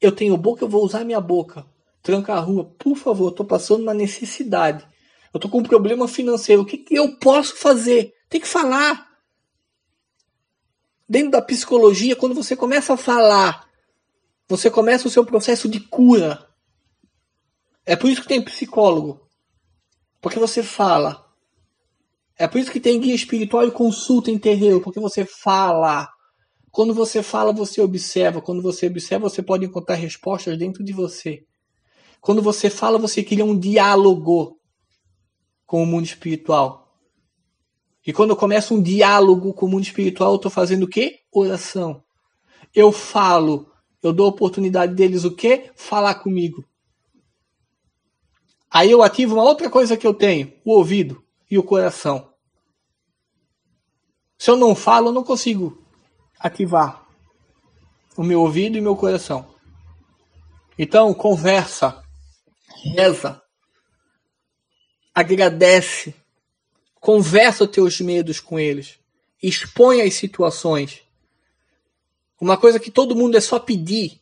Eu 0.00 0.10
tenho 0.10 0.36
boca, 0.36 0.64
eu 0.64 0.68
vou 0.68 0.84
usar 0.84 1.04
minha 1.04 1.20
boca. 1.20 1.64
Tranca 2.02 2.34
a 2.34 2.40
rua, 2.40 2.64
por 2.64 2.96
favor, 2.96 3.30
estou 3.30 3.46
passando 3.46 3.82
uma 3.82 3.94
necessidade. 3.94 4.84
Eu 5.32 5.38
estou 5.38 5.48
com 5.48 5.58
um 5.58 5.62
problema 5.62 6.08
financeiro. 6.08 6.62
O 6.62 6.66
que, 6.66 6.78
que 6.78 6.96
eu 6.96 7.16
posso 7.18 7.54
fazer? 7.54 8.12
Tem 8.28 8.40
que 8.40 8.48
falar. 8.48 9.08
Dentro 11.08 11.30
da 11.30 11.40
psicologia, 11.40 12.16
quando 12.16 12.34
você 12.34 12.56
começa 12.56 12.94
a 12.94 12.96
falar 12.96 13.68
você 14.48 14.70
começa 14.70 15.06
o 15.06 15.10
seu 15.10 15.24
processo 15.24 15.68
de 15.68 15.78
cura. 15.78 16.47
É 17.88 17.96
por 17.96 18.10
isso 18.10 18.20
que 18.20 18.28
tem 18.28 18.44
psicólogo. 18.44 19.20
Porque 20.20 20.38
você 20.38 20.62
fala. 20.62 21.24
É 22.36 22.46
por 22.46 22.58
isso 22.58 22.70
que 22.70 22.78
tem 22.78 23.00
guia 23.00 23.14
espiritual 23.14 23.66
e 23.66 23.70
consulta 23.70 24.30
em 24.30 24.38
terreiro, 24.38 24.80
porque 24.82 25.00
você 25.00 25.24
fala. 25.24 26.06
Quando 26.70 26.92
você 26.92 27.22
fala, 27.22 27.50
você 27.50 27.80
observa. 27.80 28.42
Quando 28.42 28.60
você 28.60 28.86
observa, 28.88 29.30
você 29.30 29.42
pode 29.42 29.64
encontrar 29.64 29.94
respostas 29.94 30.58
dentro 30.58 30.84
de 30.84 30.92
você. 30.92 31.46
Quando 32.20 32.42
você 32.42 32.68
fala, 32.68 32.98
você 32.98 33.22
cria 33.22 33.44
um 33.44 33.58
diálogo 33.58 34.60
com 35.64 35.82
o 35.82 35.86
mundo 35.86 36.04
espiritual. 36.04 36.94
E 38.06 38.12
quando 38.12 38.30
eu 38.30 38.36
começo 38.36 38.74
um 38.74 38.82
diálogo 38.82 39.54
com 39.54 39.64
o 39.64 39.68
mundo 39.68 39.84
espiritual, 39.84 40.32
eu 40.32 40.36
estou 40.36 40.50
fazendo 40.50 40.82
o 40.82 40.88
quê? 40.88 41.20
Oração. 41.32 42.02
Eu 42.74 42.92
falo 42.92 43.72
eu 44.02 44.12
dou 44.12 44.26
a 44.26 44.30
oportunidade 44.30 44.94
deles 44.94 45.24
o 45.24 45.34
quê? 45.34 45.70
Falar 45.74 46.16
comigo. 46.16 46.64
Aí 48.70 48.90
eu 48.90 49.02
ativo 49.02 49.34
uma 49.34 49.44
outra 49.44 49.70
coisa 49.70 49.96
que 49.96 50.06
eu 50.06 50.14
tenho, 50.14 50.52
o 50.64 50.72
ouvido 50.72 51.24
e 51.50 51.58
o 51.58 51.62
coração. 51.62 52.32
Se 54.38 54.50
eu 54.50 54.56
não 54.56 54.74
falo, 54.74 55.08
eu 55.08 55.12
não 55.12 55.24
consigo 55.24 55.82
ativar 56.38 57.06
o 58.16 58.22
meu 58.22 58.40
ouvido 58.40 58.76
e 58.76 58.80
meu 58.80 58.94
coração. 58.94 59.54
Então, 60.78 61.12
conversa, 61.12 62.04
reza, 62.82 63.42
agradece, 65.14 66.14
conversa 67.00 67.64
os 67.64 67.70
teus 67.70 68.00
medos 68.00 68.38
com 68.38 68.58
eles, 68.58 68.98
expõe 69.42 70.02
as 70.02 70.14
situações 70.14 71.08
uma 72.40 72.56
coisa 72.56 72.78
que 72.78 72.90
todo 72.90 73.16
mundo 73.16 73.36
é 73.36 73.40
só 73.40 73.58
pedir. 73.58 74.20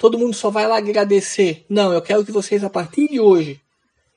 Todo 0.00 0.18
mundo 0.18 0.32
só 0.32 0.48
vai 0.48 0.66
lá 0.66 0.78
agradecer. 0.78 1.66
Não, 1.68 1.92
eu 1.92 2.00
quero 2.00 2.24
que 2.24 2.32
vocês, 2.32 2.64
a 2.64 2.70
partir 2.70 3.06
de 3.06 3.20
hoje, 3.20 3.60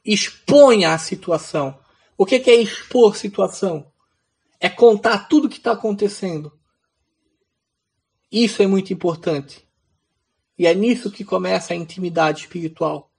exponham 0.06 0.90
a 0.90 0.98
situação. 0.98 1.78
O 2.18 2.26
que 2.26 2.36
é 2.36 2.56
expor 2.56 3.18
situação? 3.18 3.92
É 4.62 4.70
contar 4.70 5.28
tudo 5.28 5.48
o 5.48 5.50
que 5.50 5.58
está 5.58 5.74
acontecendo. 5.74 6.58
Isso 8.32 8.64
é 8.64 8.66
muito 8.66 8.94
importante. 8.94 9.68
E 10.58 10.66
é 10.66 10.74
nisso 10.74 11.12
que 11.12 11.26
começa 11.26 11.74
a 11.74 11.76
intimidade 11.76 12.44
espiritual. 12.44 13.12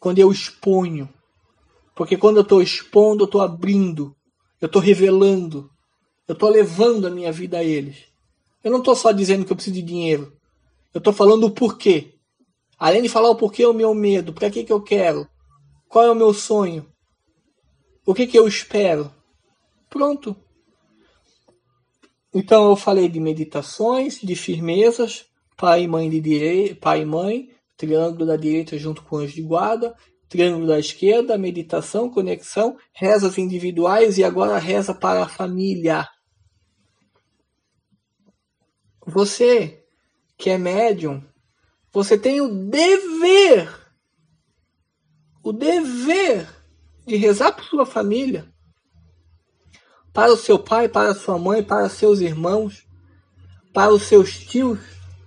Quando 0.00 0.18
eu 0.18 0.32
exponho. 0.32 1.12
Porque 1.94 2.16
quando 2.16 2.38
eu 2.38 2.42
estou 2.42 2.62
expondo, 2.62 3.24
eu 3.24 3.26
estou 3.26 3.42
abrindo. 3.42 4.16
Eu 4.62 4.66
estou 4.66 4.80
revelando. 4.80 5.70
Eu 6.26 6.32
estou 6.32 6.48
levando 6.48 7.06
a 7.06 7.10
minha 7.10 7.30
vida 7.30 7.58
a 7.58 7.62
eles. 7.62 8.06
Eu 8.64 8.70
não 8.70 8.78
estou 8.78 8.96
só 8.96 9.12
dizendo 9.12 9.44
que 9.44 9.52
eu 9.52 9.56
preciso 9.56 9.76
de 9.76 9.82
dinheiro. 9.82 10.34
Eu 10.92 10.98
estou 10.98 11.12
falando 11.12 11.44
o 11.44 11.50
porquê. 11.50 12.14
Além 12.78 13.02
de 13.02 13.08
falar 13.08 13.30
o 13.30 13.36
porquê 13.36 13.62
é 13.62 13.68
o 13.68 13.74
meu 13.74 13.94
medo, 13.94 14.32
para 14.32 14.50
que, 14.50 14.64
que 14.64 14.72
eu 14.72 14.82
quero, 14.82 15.26
qual 15.88 16.04
é 16.04 16.10
o 16.10 16.16
meu 16.16 16.34
sonho, 16.34 16.86
o 18.04 18.12
que, 18.12 18.26
que 18.26 18.38
eu 18.38 18.48
espero. 18.48 19.12
Pronto. 19.88 20.36
Então 22.34 22.70
eu 22.70 22.76
falei 22.76 23.08
de 23.08 23.20
meditações, 23.20 24.18
de 24.20 24.34
firmezas, 24.34 25.26
pai 25.56 25.82
e 25.82 25.88
mãe 25.88 26.10
de 26.10 26.20
direita, 26.20 26.80
pai 26.80 27.02
e 27.02 27.06
mãe, 27.06 27.50
triângulo 27.76 28.26
da 28.26 28.36
direita 28.36 28.78
junto 28.78 29.02
com 29.02 29.16
o 29.16 29.18
anjo 29.20 29.34
de 29.34 29.42
guarda, 29.42 29.94
triângulo 30.28 30.66
da 30.66 30.78
esquerda, 30.78 31.36
meditação, 31.36 32.10
conexão, 32.10 32.76
rezas 32.92 33.36
individuais 33.38 34.18
e 34.18 34.24
agora 34.24 34.58
reza 34.58 34.94
para 34.94 35.24
a 35.24 35.28
família. 35.28 36.08
Você 39.06 39.81
que 40.42 40.50
é 40.50 40.58
médium, 40.58 41.22
Você 41.92 42.18
tem 42.18 42.40
o 42.40 42.48
dever, 42.48 43.68
o 45.40 45.52
dever 45.52 46.48
de 47.06 47.14
rezar 47.16 47.52
por 47.52 47.64
sua 47.64 47.86
família, 47.86 48.52
para 50.12 50.32
o 50.32 50.36
seu 50.36 50.58
pai, 50.58 50.88
para 50.88 51.10
a 51.10 51.14
sua 51.14 51.38
mãe, 51.38 51.62
para 51.62 51.88
seus 51.88 52.20
irmãos, 52.20 52.84
para 53.72 53.92
os 53.92 54.02
seus 54.02 54.36
tios, 54.36 54.80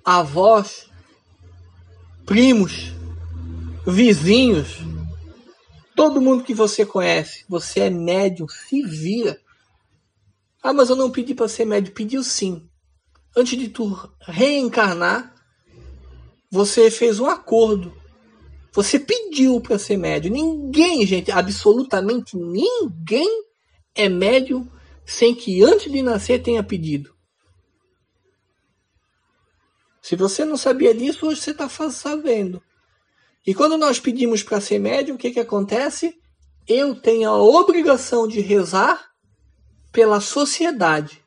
avós, 0.03 0.89
primos, 2.25 2.91
vizinhos, 3.88 4.79
todo 5.95 6.19
mundo 6.19 6.43
que 6.43 6.53
você 6.53 6.86
conhece. 6.86 7.45
Você 7.48 7.81
é 7.81 7.89
médium, 7.89 8.50
se 8.50 8.81
vira. 8.81 9.39
Ah, 10.62 10.74
mas 10.74 10.89
eu 10.89 10.95
não 10.98 11.10
pedi 11.10 11.34
para 11.34 11.48
ser 11.48 11.63
médium. 11.63 11.93
Pediu 11.93 12.22
sim. 12.22 12.67
Antes 13.36 13.60
de 13.60 13.68
tu 13.68 14.10
reencarnar, 14.22 15.36
você 16.50 16.89
fez 16.89 17.20
um 17.20 17.25
acordo. 17.25 17.94
Você 18.72 18.98
pediu 18.98 19.60
para 19.60 19.77
ser 19.77 19.98
médium. 19.98 20.32
Ninguém, 20.32 21.06
gente, 21.06 21.32
absolutamente 21.32 22.38
ninguém 22.38 23.44
é 23.94 24.08
médium 24.08 24.70
sem 25.06 25.36
que 25.36 25.62
antes 25.63 25.92
de 25.92 26.01
nascer 26.01 26.42
tenha 26.42 26.63
pedido. 26.63 27.13
Se 30.01 30.15
você 30.15 30.46
não 30.46 30.56
sabia 30.56 30.94
disso, 30.94 31.27
hoje 31.27 31.42
você 31.42 31.51
está 31.51 31.68
sabendo. 31.68 32.62
E 33.46 33.54
quando 33.54 33.77
nós 33.77 34.00
pedimos 34.00 34.44
para 34.44 34.62
ser 34.62 34.80
médium, 34.80 35.15
o 35.15 35.18
que, 35.18 35.32
que 35.32 35.39
acontece? 35.39 36.18
Eu 36.68 36.96
tenho 36.96 37.30
a 37.30 37.42
obrigação 37.42 38.27
de 38.27 38.39
rezar 38.39 39.12
pela 39.92 40.20
sociedade 40.22 41.25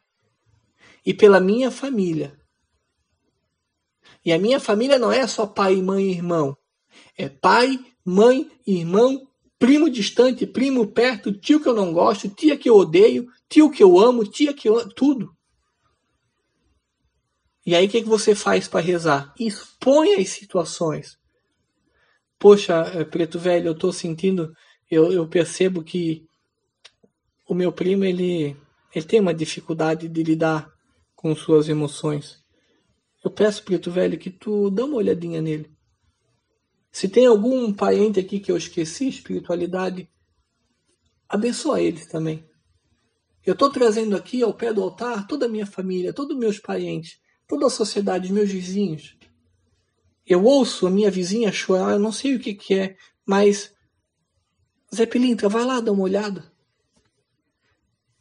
e 1.09 1.15
pela 1.15 1.41
minha 1.41 1.71
família. 1.71 2.39
E 4.23 4.31
a 4.31 4.39
minha 4.39 4.61
família 4.61 4.99
não 4.99 5.11
é 5.11 5.27
só 5.27 5.47
pai, 5.47 5.77
mãe 5.77 6.05
e 6.05 6.11
irmão. 6.11 6.55
É 7.17 7.31
pai, 7.31 7.83
mãe, 8.05 8.47
irmão, 8.67 9.27
primo 9.59 9.89
distante, 9.89 10.47
primo 10.47 10.87
perto, 10.89 11.33
tio 11.33 11.63
que 11.63 11.67
eu 11.67 11.73
não 11.73 11.95
gosto, 11.95 12.29
tia 12.29 12.59
que 12.59 12.69
eu 12.69 12.77
odeio, 12.77 13.27
tio 13.49 13.71
que 13.71 13.83
eu 13.83 13.99
amo, 13.99 14.23
tia 14.23 14.53
que 14.53 14.69
eu 14.69 14.79
amo, 14.79 14.93
tudo. 14.93 15.35
E 17.65 17.75
aí 17.75 17.87
o 17.87 17.89
que, 17.89 18.03
que 18.03 18.09
você 18.09 18.35
faz 18.35 18.69
para 18.69 18.85
rezar? 18.85 19.33
Expõe 19.41 20.13
as 20.13 20.29
situações. 20.29 21.17
Poxa, 22.39 22.83
eh, 22.95 23.05
preto 23.07 23.39
velho, 23.39 23.69
eu 23.69 23.73
estou 23.73 23.95
sentindo, 23.95 24.53
eu, 24.91 25.11
eu 25.11 25.27
percebo 25.27 25.83
que 25.83 26.27
o 27.49 27.55
meu 27.55 27.73
primo 27.73 28.05
ele, 28.05 28.55
ele 28.95 29.07
tem 29.07 29.21
uma 29.21 29.33
dificuldade 29.33 30.07
de 30.07 30.23
lidar 30.23 30.77
com 31.19 31.35
suas 31.35 31.69
emoções. 31.69 32.39
Eu 33.25 33.31
peço, 33.31 33.65
preto 33.65 33.91
velho, 33.91 34.17
que 34.17 34.31
tu 34.31 34.71
dá 34.71 34.85
uma 34.85 34.99
olhadinha 34.99 35.43
nele. 35.43 35.69
Se 36.93 37.09
tem 37.09 37.27
algum 37.27 37.73
parente 37.73 38.21
aqui 38.21 38.39
que 38.39 38.53
eu 38.53 38.57
esqueci, 38.57 39.09
espiritualidade, 39.09 40.09
abençoa 41.29 41.83
eles 41.83 42.07
também. 42.07 42.49
Eu 43.45 43.55
estou 43.55 43.69
trazendo 43.69 44.17
aqui 44.17 44.43
ao 44.43 44.55
pé 44.55 44.73
do 44.73 44.81
altar 44.83 45.27
toda 45.27 45.47
a 45.47 45.49
minha 45.49 45.67
família, 45.67 46.13
todos 46.13 46.35
os 46.37 46.41
meus 46.41 46.61
parentes 46.61 47.19
toda 47.49 47.67
a 47.67 47.71
sociedade, 47.71 48.33
meus 48.33 48.53
vizinhos. 48.53 49.17
Eu 50.25 50.45
ouço 50.45 50.87
a 50.87 50.91
minha 50.91 51.11
vizinha 51.11 51.51
chorar, 51.51 51.93
eu 51.93 51.99
não 51.99 52.13
sei 52.13 52.37
o 52.37 52.39
que, 52.39 52.55
que 52.55 52.75
é, 52.75 52.97
mas. 53.27 53.75
Zé 54.95 55.07
Pilintra, 55.07 55.49
vai 55.49 55.65
lá 55.65 55.81
dar 55.81 55.93
uma 55.93 56.05
olhada. 56.05 56.53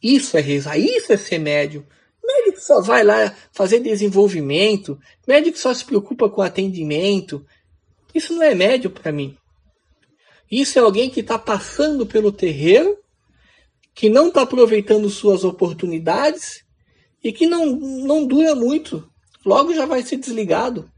Isso 0.02 0.36
é 0.36 0.40
rezar, 0.40 0.78
isso 0.78 1.12
é 1.12 1.16
ser 1.16 1.38
médium. 1.38 1.84
Médico 2.28 2.60
só 2.60 2.82
vai 2.82 3.02
lá 3.02 3.34
fazer 3.52 3.80
desenvolvimento, 3.80 5.00
médico 5.26 5.58
só 5.58 5.72
se 5.72 5.84
preocupa 5.84 6.28
com 6.28 6.42
atendimento. 6.42 7.44
Isso 8.14 8.34
não 8.34 8.42
é 8.42 8.54
médium 8.54 8.90
para 8.90 9.10
mim. 9.10 9.36
Isso 10.50 10.78
é 10.78 10.82
alguém 10.82 11.08
que 11.08 11.20
está 11.20 11.38
passando 11.38 12.06
pelo 12.06 12.30
terreiro, 12.30 12.98
que 13.94 14.10
não 14.10 14.28
está 14.28 14.42
aproveitando 14.42 15.08
suas 15.08 15.42
oportunidades 15.42 16.64
e 17.24 17.32
que 17.32 17.46
não, 17.46 17.66
não 17.66 18.26
dura 18.26 18.54
muito 18.54 19.08
logo 19.44 19.74
já 19.74 19.86
vai 19.86 20.02
ser 20.02 20.18
desligado. 20.18 20.90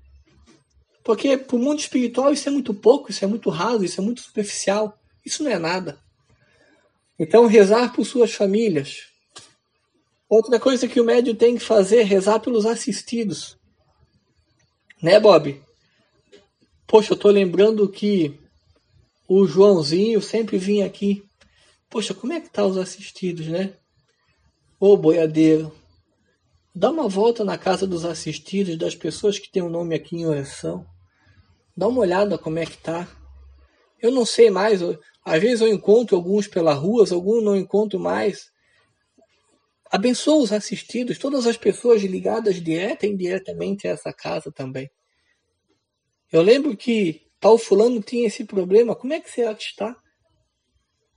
Porque 1.05 1.37
para 1.37 1.57
o 1.57 1.59
mundo 1.59 1.79
espiritual 1.79 2.33
isso 2.33 2.49
é 2.49 2.53
muito 2.53 2.75
pouco, 2.75 3.11
isso 3.11 3.25
é 3.25 3.29
muito 3.29 3.49
raso, 3.49 3.85
isso 3.85 4.01
é 4.01 4.05
muito 4.05 4.21
superficial. 4.21 4.99
Isso 5.25 5.43
não 5.43 5.51
é 5.51 5.59
nada. 5.59 5.99
Então, 7.19 7.47
rezar 7.47 7.93
por 7.93 8.05
suas 8.05 8.33
famílias. 8.33 9.09
Outra 10.31 10.59
coisa 10.59 10.89
que 10.89 11.01
o 11.01 11.05
médium 11.05 11.35
tem 11.35 11.57
que 11.57 11.63
fazer 11.63 11.99
é 11.99 12.05
rezar 12.05 12.41
pelos 12.41 12.65
assistidos. 12.65 13.59
Né, 15.03 15.19
Bob? 15.21 15.61
Poxa, 16.87 17.13
eu 17.13 17.17
estou 17.17 17.31
lembrando 17.31 17.89
que 17.89 18.39
o 19.29 19.47
Joãozinho 19.47 20.23
sempre 20.23 20.57
vinha 20.57 20.87
aqui. 20.87 21.23
Poxa, 21.91 22.15
como 22.15 22.33
é 22.33 22.41
que 22.41 22.49
tá 22.49 22.65
os 22.65 22.79
assistidos, 22.79 23.49
né? 23.49 23.75
Ô 24.79 24.97
boiadeiro, 24.97 25.75
Dá 26.73 26.89
uma 26.89 27.09
volta 27.09 27.45
na 27.45 27.59
casa 27.59 27.85
dos 27.85 28.05
assistidos, 28.05 28.79
das 28.79 28.95
pessoas 28.95 29.41
que 29.41 29.51
têm 29.51 29.61
o 29.61 29.67
um 29.67 29.71
nome 29.71 29.93
aqui 29.93 30.17
em 30.17 30.27
oração. 30.27 30.87
Dá 31.77 31.89
uma 31.89 32.01
olhada 32.01 32.39
como 32.39 32.61
é 32.61 32.65
que 32.65 32.79
tá. 32.79 33.09
Eu 34.01 34.13
não 34.13 34.25
sei 34.25 34.51
mais, 34.51 34.81
às 35.25 35.43
vezes 35.43 35.61
eu 35.61 35.69
encontro 35.69 36.15
alguns 36.15 36.47
pela 36.47 36.73
rua, 36.73 37.05
alguns 37.11 37.43
não 37.43 37.57
encontro 37.57 37.99
mais. 37.99 38.51
Abençoa 39.91 40.45
os 40.45 40.53
assistidos, 40.53 41.19
todas 41.19 41.47
as 41.47 41.57
pessoas 41.57 42.01
ligadas 42.03 42.63
direta 42.63 43.07
e 43.07 43.11
indiretamente 43.11 43.89
a 43.89 43.91
essa 43.91 44.13
casa 44.13 44.53
também. 44.53 44.89
Eu 46.31 46.43
lembro 46.43 46.77
que 46.77 47.23
tal 47.41 47.59
fulano 47.59 48.01
tinha 48.01 48.29
esse 48.29 48.45
problema, 48.45 48.95
como 48.95 49.13
é 49.13 49.21
que 49.21 49.31
será 49.31 49.53
que 49.53 49.65
está? 49.65 49.97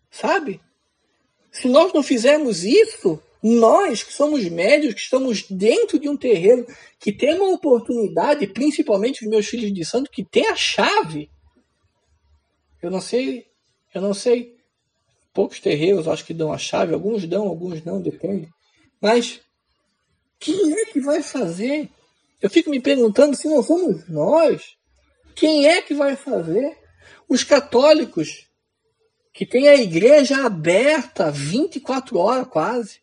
Sabe? 0.10 0.60
Se 1.52 1.68
nós 1.68 1.94
não 1.94 2.02
fizermos 2.02 2.64
isso, 2.64 3.22
nós 3.44 4.02
que 4.02 4.12
somos 4.12 4.44
médios, 4.50 4.96
que 4.96 5.02
estamos 5.02 5.44
dentro 5.48 6.00
de 6.00 6.10
um 6.10 6.18
terreiro, 6.18 6.66
que 7.00 7.12
tem 7.12 7.36
uma 7.36 7.54
oportunidade, 7.54 8.48
principalmente 8.48 9.24
os 9.24 9.30
meus 9.30 9.46
filhos 9.46 9.72
de 9.72 9.86
santo, 9.86 10.10
que 10.10 10.24
tem 10.24 10.48
a 10.48 10.56
chave. 10.56 11.30
Eu 12.82 12.90
não 12.90 13.02
sei, 13.02 13.46
eu 13.94 14.02
não 14.02 14.16
sei. 14.16 14.56
Poucos 15.32 15.60
terreiros 15.60 16.08
acho 16.08 16.26
que 16.26 16.34
dão 16.34 16.52
a 16.52 16.58
chave, 16.58 16.94
alguns 16.94 17.28
dão, 17.28 17.48
alguns 17.48 17.84
não, 17.84 18.02
depende. 18.02 18.50
Mas 19.04 19.42
quem 20.40 20.72
é 20.72 20.86
que 20.86 21.02
vai 21.02 21.22
fazer? 21.22 21.90
Eu 22.42 22.50
fico 22.50 22.70
me 22.70 22.80
perguntando 22.80 23.36
se 23.36 23.50
não 23.50 23.62
somos 23.62 24.08
nós. 24.08 24.78
Quem 25.36 25.68
é 25.68 25.82
que 25.82 25.94
vai 25.94 26.16
fazer? 26.16 26.78
Os 27.28 27.44
católicos, 27.44 28.48
que 29.34 29.46
têm 29.46 29.68
a 29.68 29.76
igreja 29.76 30.46
aberta 30.46 31.30
24 31.30 32.18
horas 32.18 32.48
quase 32.48 33.02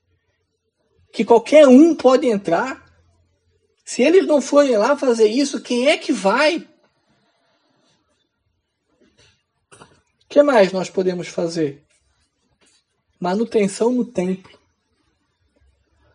que 1.12 1.22
qualquer 1.22 1.68
um 1.68 1.94
pode 1.94 2.26
entrar. 2.26 2.82
Se 3.84 4.00
eles 4.00 4.26
não 4.26 4.40
forem 4.40 4.78
lá 4.78 4.96
fazer 4.96 5.28
isso, 5.28 5.60
quem 5.60 5.88
é 5.88 5.98
que 5.98 6.14
vai? 6.14 6.66
O 9.70 10.28
que 10.30 10.42
mais 10.42 10.72
nós 10.72 10.88
podemos 10.88 11.28
fazer? 11.28 11.84
Manutenção 13.20 13.92
no 13.92 14.06
templo. 14.06 14.59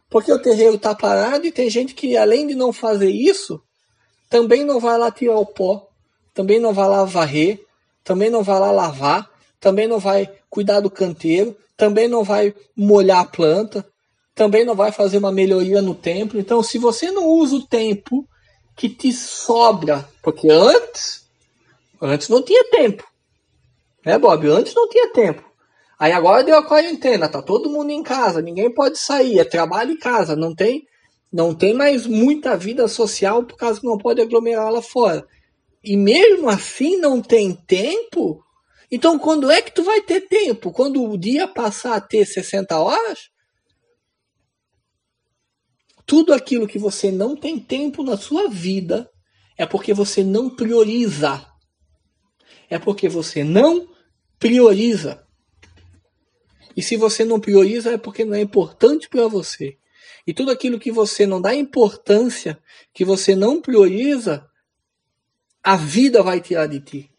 Porque 0.09 0.31
o 0.31 0.39
terreiro 0.39 0.75
está 0.75 0.93
parado 0.93 1.45
e 1.45 1.51
tem 1.51 1.69
gente 1.69 1.93
que, 1.93 2.15
além 2.15 2.47
de 2.47 2.55
não 2.55 2.71
fazer 2.71 3.09
isso, 3.09 3.61
também 4.29 4.63
não 4.63 4.79
vai 4.79 4.97
lá 4.97 5.11
tirar 5.11 5.37
o 5.37 5.45
pó, 5.45 5.87
também 6.33 6.59
não 6.59 6.73
vai 6.73 6.87
lá 6.87 7.03
varrer, 7.05 7.63
também 8.03 8.29
não 8.29 8.43
vai 8.43 8.59
lá 8.59 8.71
lavar, 8.71 9.29
também 9.59 9.87
não 9.87 9.99
vai 9.99 10.29
cuidar 10.49 10.79
do 10.79 10.89
canteiro, 10.89 11.55
também 11.75 12.07
não 12.07 12.23
vai 12.23 12.53
molhar 12.75 13.19
a 13.19 13.25
planta, 13.25 13.85
também 14.33 14.65
não 14.65 14.75
vai 14.75 14.91
fazer 14.91 15.17
uma 15.17 15.31
melhoria 15.31 15.81
no 15.81 15.95
templo. 15.95 16.39
Então, 16.39 16.61
se 16.61 16.77
você 16.77 17.09
não 17.09 17.27
usa 17.27 17.55
o 17.55 17.65
tempo 17.65 18.27
que 18.75 18.89
te 18.89 19.11
sobra, 19.13 20.07
porque 20.21 20.49
antes, 20.49 21.25
antes 22.01 22.27
não 22.29 22.43
tinha 22.43 22.69
tempo, 22.69 23.03
né, 24.05 24.19
Bob? 24.19 24.47
Antes 24.47 24.75
não 24.75 24.87
tinha 24.89 25.11
tempo. 25.11 25.43
Aí 25.97 26.11
agora 26.11 26.43
deu 26.43 26.57
a 26.57 26.65
quarentena, 26.65 27.29
tá 27.29 27.41
todo 27.41 27.69
mundo 27.69 27.89
em 27.89 28.03
casa, 28.03 28.41
ninguém 28.41 28.73
pode 28.73 28.97
sair, 28.97 29.39
é 29.39 29.45
trabalho 29.45 29.91
em 29.91 29.97
casa, 29.97 30.35
não 30.35 30.53
tem, 30.53 30.85
não 31.31 31.55
tem 31.55 31.73
mais 31.73 32.05
muita 32.05 32.57
vida 32.57 32.87
social 32.87 33.43
por 33.43 33.55
causa 33.55 33.79
que 33.79 33.87
não 33.87 33.97
pode 33.97 34.21
aglomerar 34.21 34.71
lá 34.71 34.81
fora. 34.81 35.25
E 35.83 35.95
mesmo 35.95 36.49
assim 36.49 36.97
não 36.97 37.21
tem 37.21 37.53
tempo. 37.53 38.43
Então 38.91 39.17
quando 39.17 39.49
é 39.49 39.61
que 39.61 39.73
tu 39.73 39.83
vai 39.83 40.01
ter 40.01 40.21
tempo? 40.21 40.71
Quando 40.71 41.01
o 41.03 41.17
dia 41.17 41.47
passar 41.47 41.95
a 41.95 42.01
ter 42.01 42.25
60 42.25 42.77
horas? 42.77 43.29
Tudo 46.05 46.33
aquilo 46.33 46.67
que 46.67 46.77
você 46.77 47.09
não 47.09 47.35
tem 47.35 47.57
tempo 47.57 48.03
na 48.03 48.17
sua 48.17 48.49
vida 48.49 49.09
é 49.57 49.65
porque 49.65 49.93
você 49.93 50.23
não 50.23 50.49
prioriza. 50.49 51.45
É 52.69 52.77
porque 52.77 53.07
você 53.07 53.43
não 53.43 53.87
prioriza. 54.37 55.24
E 56.75 56.81
se 56.81 56.97
você 56.97 57.23
não 57.23 57.39
prioriza 57.39 57.93
é 57.93 57.97
porque 57.97 58.25
não 58.25 58.35
é 58.35 58.41
importante 58.41 59.07
para 59.07 59.27
você. 59.27 59.77
E 60.27 60.33
tudo 60.33 60.51
aquilo 60.51 60.79
que 60.79 60.91
você 60.91 61.25
não 61.25 61.41
dá 61.41 61.53
importância, 61.53 62.57
que 62.93 63.05
você 63.05 63.35
não 63.35 63.61
prioriza, 63.61 64.45
a 65.63 65.77
vida 65.77 66.21
vai 66.21 66.41
tirar 66.41 66.67
de 66.67 66.79
ti. 66.79 67.11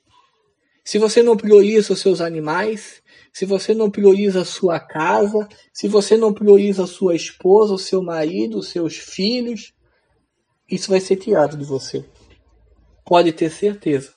Se 0.85 0.99
você 0.99 1.23
não 1.23 1.37
prioriza 1.37 1.93
os 1.93 2.01
seus 2.01 2.21
animais, 2.21 3.03
se 3.33 3.45
você 3.45 3.75
não 3.75 3.91
prioriza 3.91 4.43
a 4.43 4.45
sua 4.45 4.79
casa, 4.79 5.49
se 5.73 5.89
você 5.89 6.17
não 6.17 6.33
prioriza 6.33 6.85
a 6.85 6.87
sua 6.87 7.15
esposa, 7.15 7.75
o 7.75 7.79
seu 7.79 8.03
marido, 8.03 8.59
os 8.59 8.69
seus 8.69 8.97
filhos, 8.97 9.73
isso 10.71 10.91
vai 10.91 11.01
ser 11.01 11.17
tirado 11.17 11.57
de 11.57 11.65
você. 11.65 12.05
Pode 13.05 13.33
ter 13.33 13.51
certeza. 13.51 14.15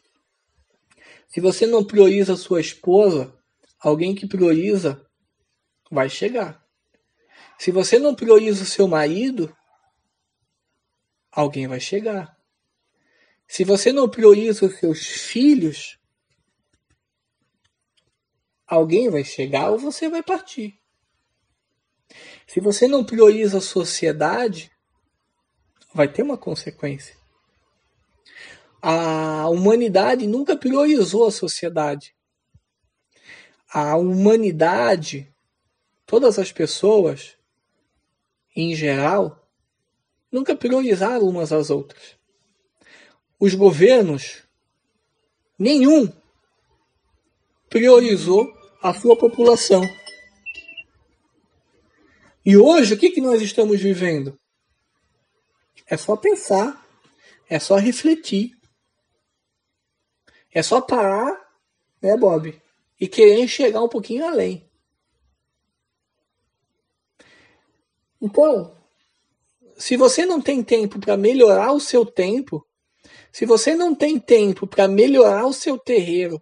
Se 1.28 1.40
você 1.40 1.66
não 1.66 1.84
prioriza 1.84 2.34
a 2.34 2.38
sua 2.38 2.60
esposa, 2.60 3.34
alguém 3.80 4.16
que 4.16 4.28
prioriza 4.28 5.04
vai 5.90 6.10
chegar. 6.10 6.64
Se 7.58 7.72
você 7.72 8.00
não 8.00 8.16
prioriza 8.16 8.64
o 8.64 8.68
seu 8.68 8.88
marido, 8.88 9.56
alguém 11.32 11.68
vai 11.68 11.80
chegar. 11.80 12.38
Se 13.48 13.64
você 13.64 13.92
não 13.92 14.08
prioriza 14.08 14.66
os 14.66 14.78
seus 14.78 15.06
filhos, 15.06 16.00
alguém 18.68 19.10
vai 19.10 19.24
chegar 19.24 19.72
ou 19.72 19.80
você 19.80 20.08
vai 20.08 20.22
partir. 20.22 20.80
Se 22.48 22.60
você 22.60 22.88
não 22.88 23.04
prioriza 23.04 23.58
a 23.58 23.62
sociedade, 23.62 24.72
vai 25.94 26.12
ter 26.12 26.24
uma 26.24 26.38
consequência. 26.38 27.18
A 28.82 29.50
humanidade 29.50 30.26
nunca 30.26 30.56
priorizou 30.56 31.28
a 31.28 31.32
sociedade. 31.32 32.16
A 33.72 33.98
humanidade, 33.98 35.34
todas 36.10 36.40
as 36.40 36.52
pessoas, 36.52 37.38
em 38.56 38.74
geral, 38.74 39.48
nunca 40.32 40.56
priorizaram 40.56 41.30
umas 41.30 41.54
às 41.54 41.70
outras. 41.70 42.18
Os 43.40 43.54
governos, 43.54 44.42
nenhum, 45.58 46.12
priorizou 47.70 48.52
a 48.82 48.92
sua 48.92 49.16
população. 49.16 49.84
E 52.44 52.58
hoje, 52.58 52.96
o 52.96 52.98
que, 52.98 53.12
que 53.12 53.22
nós 53.22 53.40
estamos 53.40 53.80
vivendo? 53.80 54.36
É 55.86 55.96
só 55.96 56.16
pensar, 56.16 56.88
é 57.48 57.60
só 57.60 57.76
refletir, 57.76 58.58
é 60.52 60.64
só 60.64 60.82
parar, 60.82 61.40
né, 62.02 62.18
Bob? 62.18 62.60
E 63.00 63.08
querer 63.08 63.48
chegar 63.48 63.84
um 63.84 63.88
pouquinho 63.88 64.26
além. 64.26 64.69
Então, 68.22 68.76
se 69.78 69.96
você 69.96 70.26
não 70.26 70.42
tem 70.42 70.62
tempo 70.62 71.00
para 71.00 71.16
melhorar 71.16 71.72
o 71.72 71.80
seu 71.80 72.06
tempo, 72.06 72.66
se 73.32 73.46
você 73.46 73.76
não 73.76 73.96
tem 73.96 74.20
tempo 74.20 74.68
para 74.68 74.88
melhorar 74.88 75.46
o 75.46 75.54
seu 75.54 75.78
terreiro, 75.78 76.42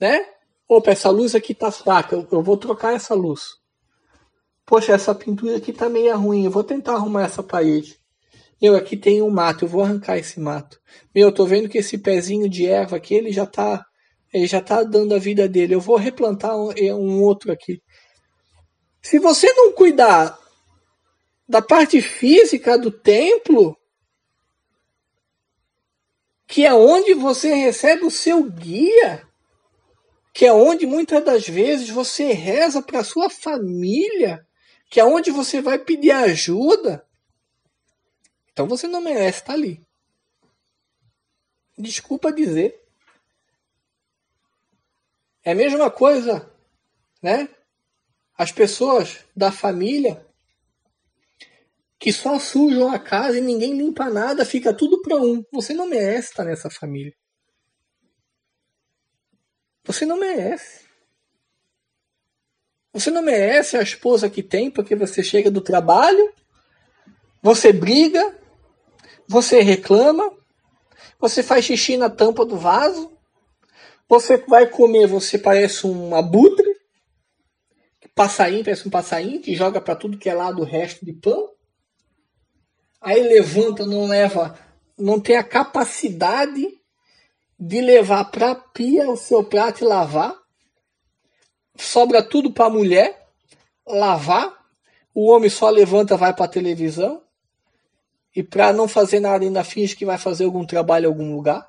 né? 0.00 0.24
Opa, 0.68 0.92
essa 0.92 1.10
luz 1.10 1.34
aqui 1.34 1.52
tá 1.52 1.72
fraca, 1.72 2.14
eu, 2.14 2.28
eu 2.30 2.42
vou 2.42 2.56
trocar 2.56 2.94
essa 2.94 3.14
luz. 3.14 3.42
Poxa, 4.64 4.92
essa 4.92 5.12
pintura 5.12 5.56
aqui 5.56 5.72
tá 5.72 5.88
meio 5.88 6.16
ruim, 6.16 6.44
eu 6.44 6.50
vou 6.50 6.62
tentar 6.62 6.92
arrumar 6.94 7.24
essa 7.24 7.42
parede. 7.42 7.98
Meu, 8.62 8.76
aqui 8.76 8.96
tem 8.96 9.20
um 9.20 9.30
mato, 9.30 9.64
eu 9.64 9.68
vou 9.68 9.82
arrancar 9.82 10.18
esse 10.18 10.38
mato. 10.38 10.78
Meu, 11.12 11.28
eu 11.28 11.34
tô 11.34 11.44
vendo 11.46 11.68
que 11.68 11.78
esse 11.78 11.98
pezinho 11.98 12.48
de 12.48 12.66
erva 12.66 12.96
aqui, 12.96 13.14
ele 13.14 13.32
já 13.32 13.46
tá, 13.46 13.84
ele 14.32 14.46
já 14.46 14.60
tá 14.60 14.84
dando 14.84 15.14
a 15.14 15.18
vida 15.18 15.48
dele. 15.48 15.74
Eu 15.74 15.80
vou 15.80 15.96
replantar 15.96 16.54
um, 16.56 16.70
um 16.94 17.22
outro 17.22 17.50
aqui. 17.50 17.82
Se 19.02 19.18
você 19.18 19.52
não 19.54 19.72
cuidar 19.72 20.38
da 21.50 21.60
parte 21.60 22.00
física 22.00 22.78
do 22.78 22.92
templo, 22.92 23.76
que 26.46 26.64
é 26.64 26.72
onde 26.72 27.12
você 27.12 27.52
recebe 27.52 28.04
o 28.04 28.10
seu 28.10 28.44
guia, 28.44 29.28
que 30.32 30.46
é 30.46 30.52
onde 30.52 30.86
muitas 30.86 31.24
das 31.24 31.48
vezes 31.48 31.90
você 31.90 32.32
reza 32.32 32.80
para 32.80 33.02
sua 33.02 33.28
família, 33.28 34.46
que 34.88 35.00
é 35.00 35.04
onde 35.04 35.32
você 35.32 35.60
vai 35.60 35.76
pedir 35.76 36.12
ajuda. 36.12 37.04
Então 38.52 38.68
você 38.68 38.86
não 38.86 39.00
merece 39.00 39.40
estar 39.40 39.54
ali. 39.54 39.84
Desculpa 41.76 42.32
dizer. 42.32 42.80
É 45.42 45.50
a 45.50 45.56
mesma 45.56 45.90
coisa, 45.90 46.48
né? 47.20 47.48
As 48.38 48.52
pessoas 48.52 49.24
da 49.34 49.50
família 49.50 50.29
que 52.00 52.10
só 52.10 52.38
sujam 52.38 52.90
a 52.90 52.98
casa 52.98 53.36
e 53.36 53.42
ninguém 53.42 53.76
limpa 53.76 54.08
nada, 54.08 54.42
fica 54.42 54.72
tudo 54.72 55.02
para 55.02 55.16
um. 55.16 55.44
Você 55.52 55.74
não 55.74 55.86
merece 55.86 56.30
estar 56.30 56.44
nessa 56.44 56.70
família. 56.70 57.12
Você 59.84 60.06
não 60.06 60.18
merece. 60.18 60.88
Você 62.94 63.10
não 63.10 63.20
merece 63.20 63.76
a 63.76 63.82
esposa 63.82 64.30
que 64.30 64.42
tem 64.42 64.70
porque 64.70 64.96
você 64.96 65.22
chega 65.22 65.50
do 65.50 65.60
trabalho, 65.60 66.32
você 67.42 67.70
briga, 67.70 68.34
você 69.28 69.60
reclama, 69.60 70.32
você 71.18 71.42
faz 71.42 71.66
xixi 71.66 71.98
na 71.98 72.08
tampa 72.08 72.46
do 72.46 72.56
vaso, 72.56 73.12
você 74.08 74.38
vai 74.38 74.66
comer, 74.66 75.06
você 75.06 75.38
parece 75.38 75.86
um 75.86 76.16
abutre, 76.16 76.80
passarinho, 78.14 78.64
parece 78.64 78.88
um 78.88 78.90
passarinho 78.90 79.40
que 79.40 79.54
joga 79.54 79.82
para 79.82 79.94
tudo 79.94 80.18
que 80.18 80.30
é 80.30 80.34
lado 80.34 80.62
o 80.62 80.64
resto 80.64 81.04
de 81.04 81.12
pão. 81.12 81.59
Aí 83.00 83.22
levanta, 83.22 83.86
não 83.86 84.06
leva, 84.06 84.58
não 84.98 85.18
tem 85.18 85.36
a 85.36 85.44
capacidade 85.44 86.68
de 87.58 87.80
levar 87.80 88.24
para 88.26 88.52
a 88.52 88.54
pia 88.54 89.10
o 89.10 89.16
seu 89.16 89.42
prato 89.42 89.82
e 89.82 89.86
lavar. 89.86 90.34
Sobra 91.76 92.22
tudo 92.22 92.52
para 92.52 92.66
a 92.66 92.70
mulher 92.70 93.26
lavar. 93.86 94.54
O 95.14 95.30
homem 95.30 95.50
só 95.50 95.68
levanta, 95.70 96.16
vai 96.16 96.34
para 96.34 96.44
a 96.44 96.48
televisão. 96.48 97.22
E 98.34 98.42
para 98.42 98.72
não 98.72 98.86
fazer 98.86 99.18
nada 99.18 99.44
ainda 99.44 99.64
finge 99.64 99.96
que 99.96 100.04
vai 100.04 100.16
fazer 100.16 100.44
algum 100.44 100.64
trabalho 100.64 101.04
em 101.04 101.08
algum 101.08 101.34
lugar. 101.34 101.68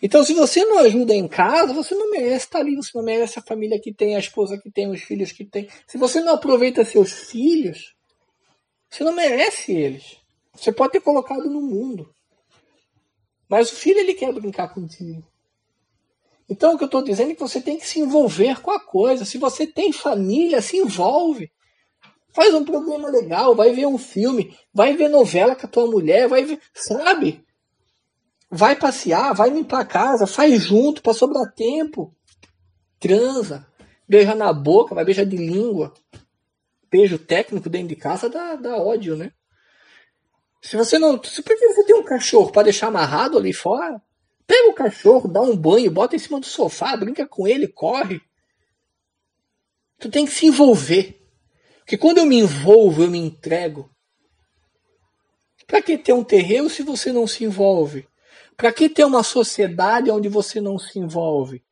Então, 0.00 0.24
se 0.24 0.32
você 0.32 0.64
não 0.64 0.78
ajuda 0.78 1.14
em 1.14 1.26
casa, 1.26 1.74
você 1.74 1.94
não 1.94 2.10
merece 2.10 2.46
estar 2.46 2.60
ali, 2.60 2.76
você 2.76 2.90
não 2.94 3.04
merece 3.04 3.38
a 3.38 3.42
família 3.42 3.80
que 3.80 3.92
tem, 3.92 4.14
a 4.14 4.20
esposa 4.20 4.56
que 4.56 4.70
tem, 4.70 4.88
os 4.88 5.02
filhos 5.02 5.32
que 5.32 5.44
tem. 5.44 5.68
Se 5.86 5.98
você 5.98 6.20
não 6.20 6.34
aproveita 6.34 6.84
seus 6.84 7.12
filhos, 7.12 7.96
você 8.90 9.04
não 9.04 9.12
merece 9.12 9.72
eles. 9.72 10.16
Você 10.54 10.72
pode 10.72 10.92
ter 10.92 11.00
colocado 11.00 11.48
no 11.48 11.60
mundo. 11.60 12.12
Mas 13.48 13.70
o 13.70 13.76
filho 13.76 13.98
ele 13.98 14.14
quer 14.14 14.32
brincar 14.32 14.68
contigo. 14.74 15.26
Então 16.48 16.74
o 16.74 16.78
que 16.78 16.84
eu 16.84 16.86
estou 16.86 17.02
dizendo 17.02 17.32
é 17.32 17.34
que 17.34 17.40
você 17.40 17.60
tem 17.60 17.78
que 17.78 17.86
se 17.86 18.00
envolver 18.00 18.60
com 18.60 18.70
a 18.70 18.80
coisa. 18.80 19.24
Se 19.24 19.38
você 19.38 19.66
tem 19.66 19.92
família, 19.92 20.62
se 20.62 20.76
envolve. 20.76 21.50
Faz 22.34 22.54
um 22.54 22.64
programa 22.64 23.08
legal, 23.08 23.54
vai 23.54 23.72
ver 23.72 23.86
um 23.86 23.98
filme, 23.98 24.56
vai 24.72 24.96
ver 24.96 25.08
novela 25.08 25.56
com 25.56 25.66
a 25.66 25.68
tua 25.68 25.86
mulher, 25.86 26.28
vai 26.28 26.44
ver, 26.44 26.60
sabe? 26.74 27.44
Vai 28.50 28.76
passear, 28.76 29.34
vai 29.34 29.50
limpar 29.50 29.80
a 29.80 29.86
casa, 29.86 30.26
faz 30.26 30.62
junto 30.62 31.02
para 31.02 31.12
sobrar 31.12 31.52
tempo. 31.52 32.14
Transa, 33.00 33.66
beija 34.08 34.34
na 34.34 34.52
boca, 34.52 34.94
vai 34.94 35.04
beijar 35.04 35.26
de 35.26 35.36
língua. 35.36 35.92
Beijo 36.90 37.18
técnico 37.18 37.68
dentro 37.68 37.88
de 37.88 37.96
casa 37.96 38.28
dá, 38.28 38.54
dá 38.56 38.76
ódio, 38.76 39.16
né? 39.16 39.32
Se 40.62 40.76
você 40.76 40.98
não. 40.98 41.22
Se 41.22 41.42
você 41.42 41.84
tem 41.84 41.96
um 41.96 42.02
cachorro 42.02 42.50
para 42.50 42.64
deixar 42.64 42.88
amarrado 42.88 43.38
ali 43.38 43.52
fora? 43.52 44.00
Pega 44.46 44.70
o 44.70 44.74
cachorro, 44.74 45.28
dá 45.28 45.42
um 45.42 45.56
banho, 45.56 45.90
bota 45.90 46.16
em 46.16 46.18
cima 46.18 46.40
do 46.40 46.46
sofá, 46.46 46.96
brinca 46.96 47.26
com 47.26 47.46
ele, 47.46 47.68
corre. 47.68 48.20
Tu 49.98 50.10
tem 50.10 50.24
que 50.24 50.32
se 50.32 50.46
envolver. 50.46 51.20
Porque 51.80 51.98
quando 51.98 52.18
eu 52.18 52.26
me 52.26 52.38
envolvo, 52.38 53.02
eu 53.02 53.10
me 53.10 53.18
entrego. 53.18 53.90
Para 55.66 55.82
que 55.82 55.98
ter 55.98 56.14
um 56.14 56.24
terreiro 56.24 56.70
se 56.70 56.82
você 56.82 57.12
não 57.12 57.26
se 57.26 57.44
envolve? 57.44 58.08
Para 58.56 58.72
que 58.72 58.88
ter 58.88 59.04
uma 59.04 59.22
sociedade 59.22 60.10
onde 60.10 60.28
você 60.28 60.60
não 60.60 60.78
se 60.78 60.98
envolve? 60.98 61.62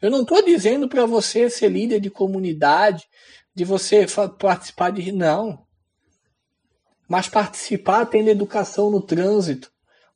Eu 0.00 0.10
não 0.10 0.22
estou 0.22 0.42
dizendo 0.42 0.88
para 0.88 1.06
você 1.06 1.48
ser 1.48 1.70
líder 1.70 2.00
de 2.00 2.10
comunidade, 2.10 3.08
de 3.54 3.64
você 3.64 4.06
participar 4.38 4.90
de. 4.90 5.12
Não 5.12 5.64
mas 7.08 7.28
participar 7.28 8.06
tendo 8.06 8.28
educação 8.28 8.90
no 8.90 9.00
trânsito, 9.00 9.70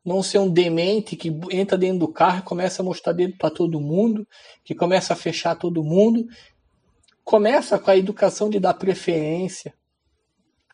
não 0.05 0.23
ser 0.23 0.39
um 0.39 0.49
demente 0.49 1.17
que 1.17 1.29
entra 1.51 1.77
dentro 1.77 1.99
do 1.99 2.09
carro 2.09 2.39
e 2.39 2.43
começa 2.43 2.81
a 2.81 2.85
mostrar 2.85 3.13
dedo 3.13 3.37
para 3.37 3.51
todo 3.51 3.81
mundo, 3.81 4.27
que 4.65 4.75
começa 4.75 5.13
a 5.13 5.17
fechar 5.17 5.55
todo 5.55 5.85
mundo. 5.85 6.27
Começa 7.23 7.79
com 7.79 7.91
a 7.91 7.97
educação 7.97 8.49
de 8.49 8.59
dar 8.59 8.75
preferência, 8.75 9.75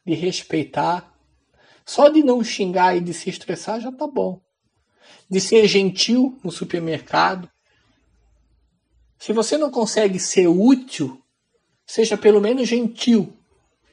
de 0.07 0.14
respeitar. 0.14 1.12
Só 1.85 2.09
de 2.09 2.22
não 2.22 2.44
xingar 2.44 2.96
e 2.96 3.00
de 3.00 3.12
se 3.12 3.29
estressar 3.29 3.81
já 3.81 3.90
tá 3.90 4.07
bom. 4.07 4.40
De 5.29 5.40
ser 5.40 5.66
gentil 5.66 6.38
no 6.44 6.53
supermercado. 6.53 7.50
Se 9.18 9.33
você 9.33 9.59
não 9.59 9.70
consegue 9.70 10.20
ser 10.20 10.46
útil, 10.46 11.20
seja 11.87 12.16
pelo 12.16 12.40
menos 12.40 12.68
gentil. 12.68 13.37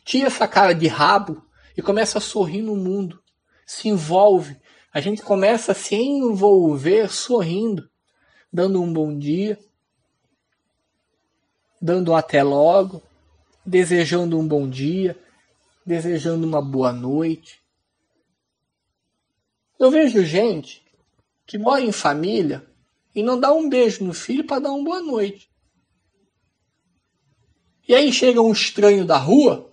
Tira 0.03 0.27
essa 0.27 0.47
cara 0.47 0.73
de 0.73 0.87
rabo 0.87 1.45
e 1.77 1.81
começa 1.81 2.17
a 2.17 2.21
sorrir 2.21 2.61
no 2.61 2.75
mundo. 2.75 3.21
Se 3.65 3.87
envolve. 3.87 4.57
a 4.93 4.99
gente 4.99 5.21
começa 5.21 5.71
a 5.71 5.75
se 5.75 5.95
envolver 5.95 7.09
sorrindo, 7.09 7.89
dando 8.51 8.81
um 8.81 8.91
bom 8.91 9.17
dia, 9.17 9.57
dando 11.81 12.11
um 12.11 12.15
até 12.15 12.43
logo, 12.43 13.01
desejando 13.65 14.37
um 14.37 14.47
bom 14.47 14.69
dia, 14.69 15.17
desejando 15.85 16.45
uma 16.45 16.61
boa 16.61 16.91
noite. 16.91 17.61
Eu 19.79 19.89
vejo 19.89 20.23
gente 20.23 20.83
que 21.45 21.57
mora 21.57 21.81
em 21.81 21.91
família 21.91 22.65
e 23.15 23.23
não 23.23 23.39
dá 23.39 23.51
um 23.51 23.67
beijo 23.67 24.03
no 24.03 24.13
filho 24.13 24.45
para 24.45 24.59
dar 24.59 24.71
uma 24.71 24.83
boa 24.83 25.01
noite. 25.01 25.50
E 27.87 27.95
aí 27.95 28.11
chega 28.11 28.41
um 28.41 28.51
estranho 28.51 29.05
da 29.05 29.17
rua 29.17 29.71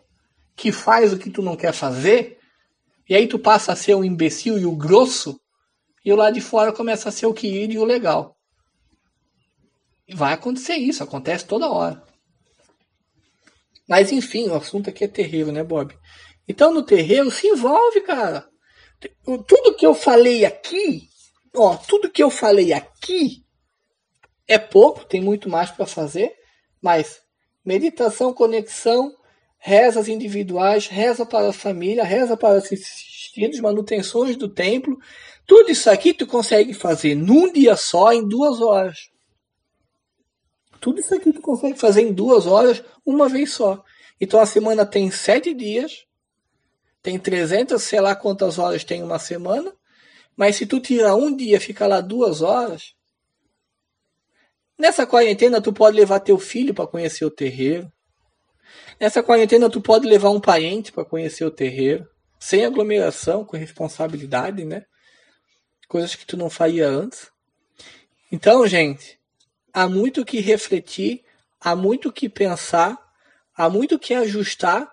que 0.56 0.72
faz 0.72 1.12
o 1.12 1.18
que 1.18 1.30
tu 1.30 1.40
não 1.40 1.56
quer 1.56 1.72
fazer, 1.72 2.38
e 3.08 3.14
aí 3.14 3.26
tu 3.28 3.38
passa 3.38 3.72
a 3.72 3.76
ser 3.76 3.94
o 3.94 4.04
imbecil 4.04 4.58
e 4.58 4.66
o 4.66 4.74
grosso, 4.74 5.40
e 6.04 6.12
o 6.12 6.16
lado 6.16 6.34
de 6.34 6.40
fora 6.40 6.72
começa 6.72 7.08
a 7.08 7.12
ser 7.12 7.26
o 7.26 7.34
querido 7.34 7.72
e 7.74 7.78
o 7.78 7.84
legal. 7.84 8.36
E 10.06 10.14
vai 10.14 10.32
acontecer 10.32 10.74
isso, 10.74 11.02
acontece 11.02 11.44
toda 11.44 11.70
hora. 11.70 12.02
Mas 13.88 14.10
enfim, 14.10 14.48
o 14.48 14.54
assunto 14.54 14.90
aqui 14.90 15.04
é 15.04 15.08
terreiro, 15.08 15.52
né, 15.52 15.62
Bob? 15.62 15.96
Então 16.46 16.72
no 16.72 16.82
terreiro 16.82 17.30
se 17.30 17.46
envolve, 17.46 18.00
cara. 18.00 18.48
Tudo 19.46 19.74
que 19.74 19.86
eu 19.86 19.94
falei 19.94 20.44
aqui, 20.44 21.08
ó, 21.54 21.76
tudo 21.76 22.10
que 22.10 22.22
eu 22.22 22.30
falei 22.30 22.72
aqui 22.72 23.44
é 24.46 24.58
pouco, 24.58 25.04
tem 25.04 25.20
muito 25.20 25.48
mais 25.48 25.70
para 25.70 25.86
fazer, 25.86 26.34
mas 26.82 27.20
meditação, 27.64 28.32
conexão, 28.32 29.14
rezas 29.58 30.08
individuais, 30.08 30.86
reza 30.86 31.26
para 31.26 31.50
a 31.50 31.52
família, 31.52 32.04
reza 32.04 32.36
para 32.36 32.58
os 32.58 32.64
assistidos, 32.64 33.60
manutenções 33.60 34.36
do 34.36 34.48
templo, 34.48 34.98
tudo 35.46 35.70
isso 35.70 35.90
aqui 35.90 36.12
tu 36.12 36.26
consegue 36.26 36.74
fazer 36.74 37.14
num 37.14 37.52
dia 37.52 37.76
só, 37.76 38.12
em 38.12 38.26
duas 38.26 38.60
horas. 38.60 39.10
Tudo 40.80 41.00
isso 41.00 41.14
aqui 41.14 41.32
tu 41.32 41.40
consegue 41.40 41.78
fazer 41.78 42.02
em 42.02 42.12
duas 42.12 42.46
horas, 42.46 42.82
uma 43.04 43.28
vez 43.28 43.52
só. 43.52 43.82
Então 44.20 44.40
a 44.40 44.46
semana 44.46 44.84
tem 44.86 45.10
sete 45.10 45.54
dias, 45.54 46.06
tem 47.02 47.18
300, 47.18 47.82
sei 47.82 48.00
lá 48.00 48.14
quantas 48.14 48.58
horas 48.58 48.84
tem 48.84 49.02
uma 49.02 49.18
semana, 49.18 49.72
mas 50.36 50.56
se 50.56 50.66
tu 50.66 50.78
tirar 50.78 51.14
um 51.14 51.34
dia, 51.34 51.60
ficar 51.60 51.86
lá 51.86 52.00
duas 52.00 52.42
horas, 52.42 52.94
nessa 54.78 55.06
quarentena 55.06 55.60
tu 55.60 55.72
pode 55.72 55.96
levar 55.96 56.20
teu 56.20 56.38
filho 56.38 56.72
para 56.72 56.86
conhecer 56.86 57.24
o 57.24 57.30
terreiro. 57.30 57.90
Nessa 59.00 59.22
quarentena 59.22 59.68
tu 59.68 59.80
pode 59.80 60.06
levar 60.06 60.30
um 60.30 60.40
parente 60.40 60.92
para 60.92 61.04
conhecer 61.04 61.44
o 61.44 61.50
terreiro, 61.50 62.08
sem 62.38 62.64
aglomeração, 62.64 63.44
com 63.44 63.56
responsabilidade, 63.56 64.64
né? 64.64 64.84
Coisas 65.88 66.14
que 66.14 66.26
tu 66.26 66.36
não 66.36 66.50
faria 66.50 66.88
antes. 66.88 67.30
Então, 68.30 68.66
gente, 68.66 69.18
há 69.72 69.88
muito 69.88 70.24
que 70.24 70.40
refletir, 70.40 71.24
há 71.60 71.74
muito 71.74 72.12
que 72.12 72.28
pensar, 72.28 72.98
há 73.56 73.70
muito 73.70 73.98
que 73.98 74.14
ajustar, 74.14 74.92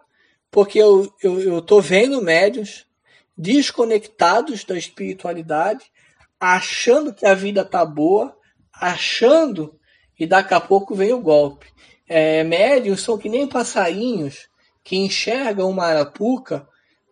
porque 0.50 0.80
eu, 0.80 1.14
eu, 1.22 1.40
eu 1.42 1.62
tô 1.62 1.82
vendo 1.82 2.22
médios 2.22 2.86
desconectados 3.38 4.64
da 4.64 4.78
espiritualidade, 4.78 5.86
achando 6.40 7.14
que 7.14 7.26
a 7.26 7.34
vida 7.34 7.66
tá 7.66 7.86
boa, 7.86 8.38
achando 8.80 9.80
e 10.20 10.26
daqui 10.26 10.54
a 10.54 10.60
pouco 10.60 10.96
vem 10.96 11.14
o 11.14 11.22
golpe. 11.22 11.68
É, 12.08 12.44
médios 12.44 13.02
são 13.02 13.18
que 13.18 13.30
nem 13.30 13.48
passarinhos 13.48 14.48
que 14.84 14.96
enxergam 14.96 15.70
uma 15.70 15.86
arapuca 15.86 16.68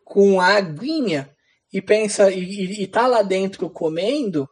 com 0.05 0.39
a 0.39 0.55
aguinha 0.55 1.29
e 1.71 1.81
pensa 1.81 2.31
e, 2.31 2.39
e, 2.39 2.83
e 2.83 2.87
tá 2.87 3.07
lá 3.07 3.23
dentro 3.23 3.69
comendo 3.69 4.47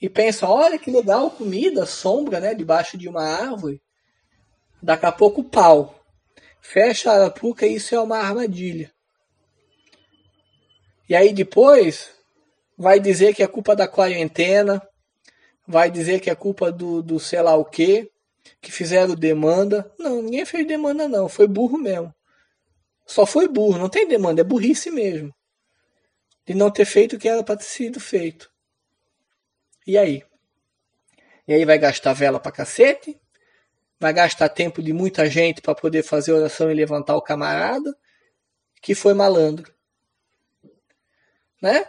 e 0.00 0.08
pensa, 0.08 0.48
olha 0.48 0.78
que 0.78 0.90
legal 0.90 1.30
comida, 1.30 1.84
sombra, 1.84 2.40
né, 2.40 2.54
debaixo 2.54 2.96
de 2.96 3.08
uma 3.08 3.22
árvore. 3.22 3.82
Daqui 4.82 5.06
a 5.06 5.12
pouco 5.12 5.44
pau. 5.44 5.94
Fecha 6.60 7.10
a 7.10 7.14
arapuca 7.14 7.66
e 7.66 7.74
isso 7.74 7.94
é 7.94 8.00
uma 8.00 8.18
armadilha. 8.18 8.92
E 11.08 11.14
aí 11.14 11.32
depois 11.32 12.10
vai 12.78 13.00
dizer 13.00 13.34
que 13.34 13.42
é 13.42 13.46
culpa 13.46 13.74
da 13.74 13.88
quarentena, 13.88 14.80
vai 15.70 15.90
dizer 15.90 16.20
que 16.20 16.28
é 16.28 16.34
culpa 16.34 16.72
do, 16.72 17.02
do 17.02 17.20
sei 17.20 17.40
lá 17.40 17.54
o 17.54 17.64
que, 17.64 18.10
que 18.60 18.72
fizeram 18.72 19.14
demanda. 19.14 19.90
Não, 19.98 20.20
ninguém 20.20 20.44
fez 20.44 20.66
demanda 20.66 21.08
não, 21.08 21.28
foi 21.28 21.46
burro 21.46 21.78
mesmo. 21.78 22.12
Só 23.06 23.24
foi 23.24 23.48
burro, 23.48 23.78
não 23.78 23.88
tem 23.88 24.06
demanda, 24.06 24.40
é 24.40 24.44
burrice 24.44 24.90
mesmo. 24.90 25.34
De 26.44 26.54
não 26.54 26.70
ter 26.70 26.84
feito 26.84 27.16
o 27.16 27.18
que 27.18 27.28
era 27.28 27.42
para 27.42 27.56
ter 27.56 27.64
sido 27.64 28.00
feito. 28.00 28.50
E 29.86 29.96
aí? 29.96 30.24
E 31.46 31.54
aí 31.54 31.64
vai 31.64 31.78
gastar 31.78 32.12
vela 32.12 32.38
pra 32.38 32.52
cacete, 32.52 33.20
vai 33.98 34.12
gastar 34.12 34.48
tempo 34.48 34.82
de 34.82 34.92
muita 34.92 35.28
gente 35.28 35.60
para 35.60 35.74
poder 35.74 36.02
fazer 36.02 36.32
oração 36.32 36.70
e 36.70 36.74
levantar 36.74 37.16
o 37.16 37.22
camarada, 37.22 37.96
que 38.80 38.94
foi 38.94 39.14
malandro. 39.14 39.72
Né? 41.60 41.86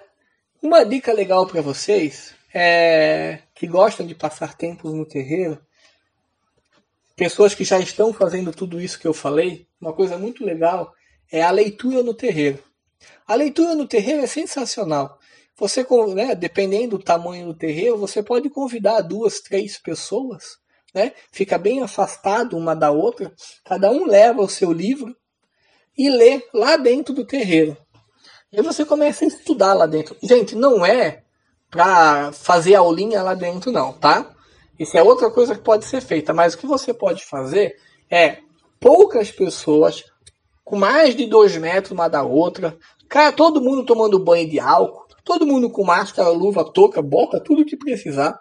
Uma 0.62 0.84
dica 0.84 1.14
legal 1.14 1.48
para 1.48 1.62
vocês 1.62 2.36
é, 2.54 3.40
que 3.56 3.68
gostam 3.68 4.06
de 4.06 4.16
passar 4.16 4.56
tempos 4.56 4.94
no 4.94 5.06
terreiro, 5.06 5.60
pessoas 7.16 7.54
que 7.54 7.64
já 7.64 7.80
estão 7.80 8.12
fazendo 8.14 8.52
tudo 8.52 8.82
isso 8.82 9.00
que 9.00 9.08
eu 9.08 9.14
falei, 9.14 9.68
uma 9.80 9.94
coisa 9.94 10.18
muito 10.18 10.44
legal 10.44 10.94
é 11.32 11.42
a 11.42 11.52
leitura 11.52 12.04
no 12.04 12.14
terreiro. 12.14 12.62
A 13.26 13.36
leitura 13.36 13.76
no 13.76 13.88
terreiro 13.88 14.22
é 14.22 14.28
sensacional. 14.28 15.18
Você, 15.58 15.86
né, 16.14 16.36
dependendo 16.36 16.98
do 16.98 17.04
tamanho 17.04 17.48
do 17.48 17.54
terreiro, 17.54 17.98
você 17.98 18.22
pode 18.24 18.50
convidar 18.50 19.02
duas, 19.02 19.40
três 19.40 19.78
pessoas, 19.78 20.58
né? 20.94 21.14
Fica 21.32 21.58
bem 21.58 21.82
afastado 21.82 22.58
uma 22.58 22.76
da 22.76 22.92
outra, 22.92 23.34
cada 23.64 23.92
um 23.92 24.06
leva 24.06 24.42
o 24.42 24.50
seu 24.50 24.72
livro 24.72 25.16
e 25.98 26.10
lê 26.10 26.42
lá 26.54 26.78
dentro 26.78 27.14
do 27.14 27.26
terreiro. 27.26 27.78
E 28.52 28.62
você 28.62 28.84
começa 28.84 29.24
a 29.24 29.28
estudar 29.28 29.74
lá 29.74 29.86
dentro. 29.86 30.16
Gente, 30.22 30.56
não 30.56 30.86
é 30.86 31.24
para 31.72 32.34
fazer 32.34 32.76
aulinha 32.76 33.24
lá 33.24 33.34
dentro, 33.34 33.72
não, 33.72 33.94
tá? 33.94 34.30
Isso 34.78 34.98
é 34.98 35.02
outra 35.02 35.32
coisa 35.32 35.56
que 35.56 35.62
pode 35.62 35.86
ser 35.86 36.02
feita, 36.02 36.34
mas 36.34 36.54
o 36.54 36.58
que 36.58 36.68
você 36.68 36.94
pode 36.94 37.24
fazer 37.24 37.78
é 38.10 38.40
poucas 38.80 39.32
pessoas 39.32 40.04
com 40.66 40.76
mais 40.76 41.16
de 41.16 41.26
dois 41.26 41.56
metros 41.56 41.92
uma 41.92 42.10
da 42.10 42.24
outra, 42.24 42.78
cara, 43.08 43.32
todo 43.32 43.62
mundo 43.62 43.86
tomando 43.86 44.20
banho 44.20 44.50
de 44.50 44.60
álcool, 44.60 45.08
todo 45.24 45.46
mundo 45.46 45.70
com 45.70 45.84
máscara, 45.84 46.30
luva, 46.30 46.70
touca, 46.70 47.02
bota, 47.02 47.40
tudo 47.40 47.66
que 47.66 47.78
precisar, 47.78 48.40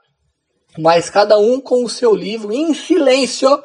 mas 0.78 1.08
cada 1.08 1.38
um 1.38 1.60
com 1.60 1.84
o 1.84 1.88
seu 1.88 2.14
livro 2.14 2.52
em 2.52 2.74
silêncio, 2.74 3.62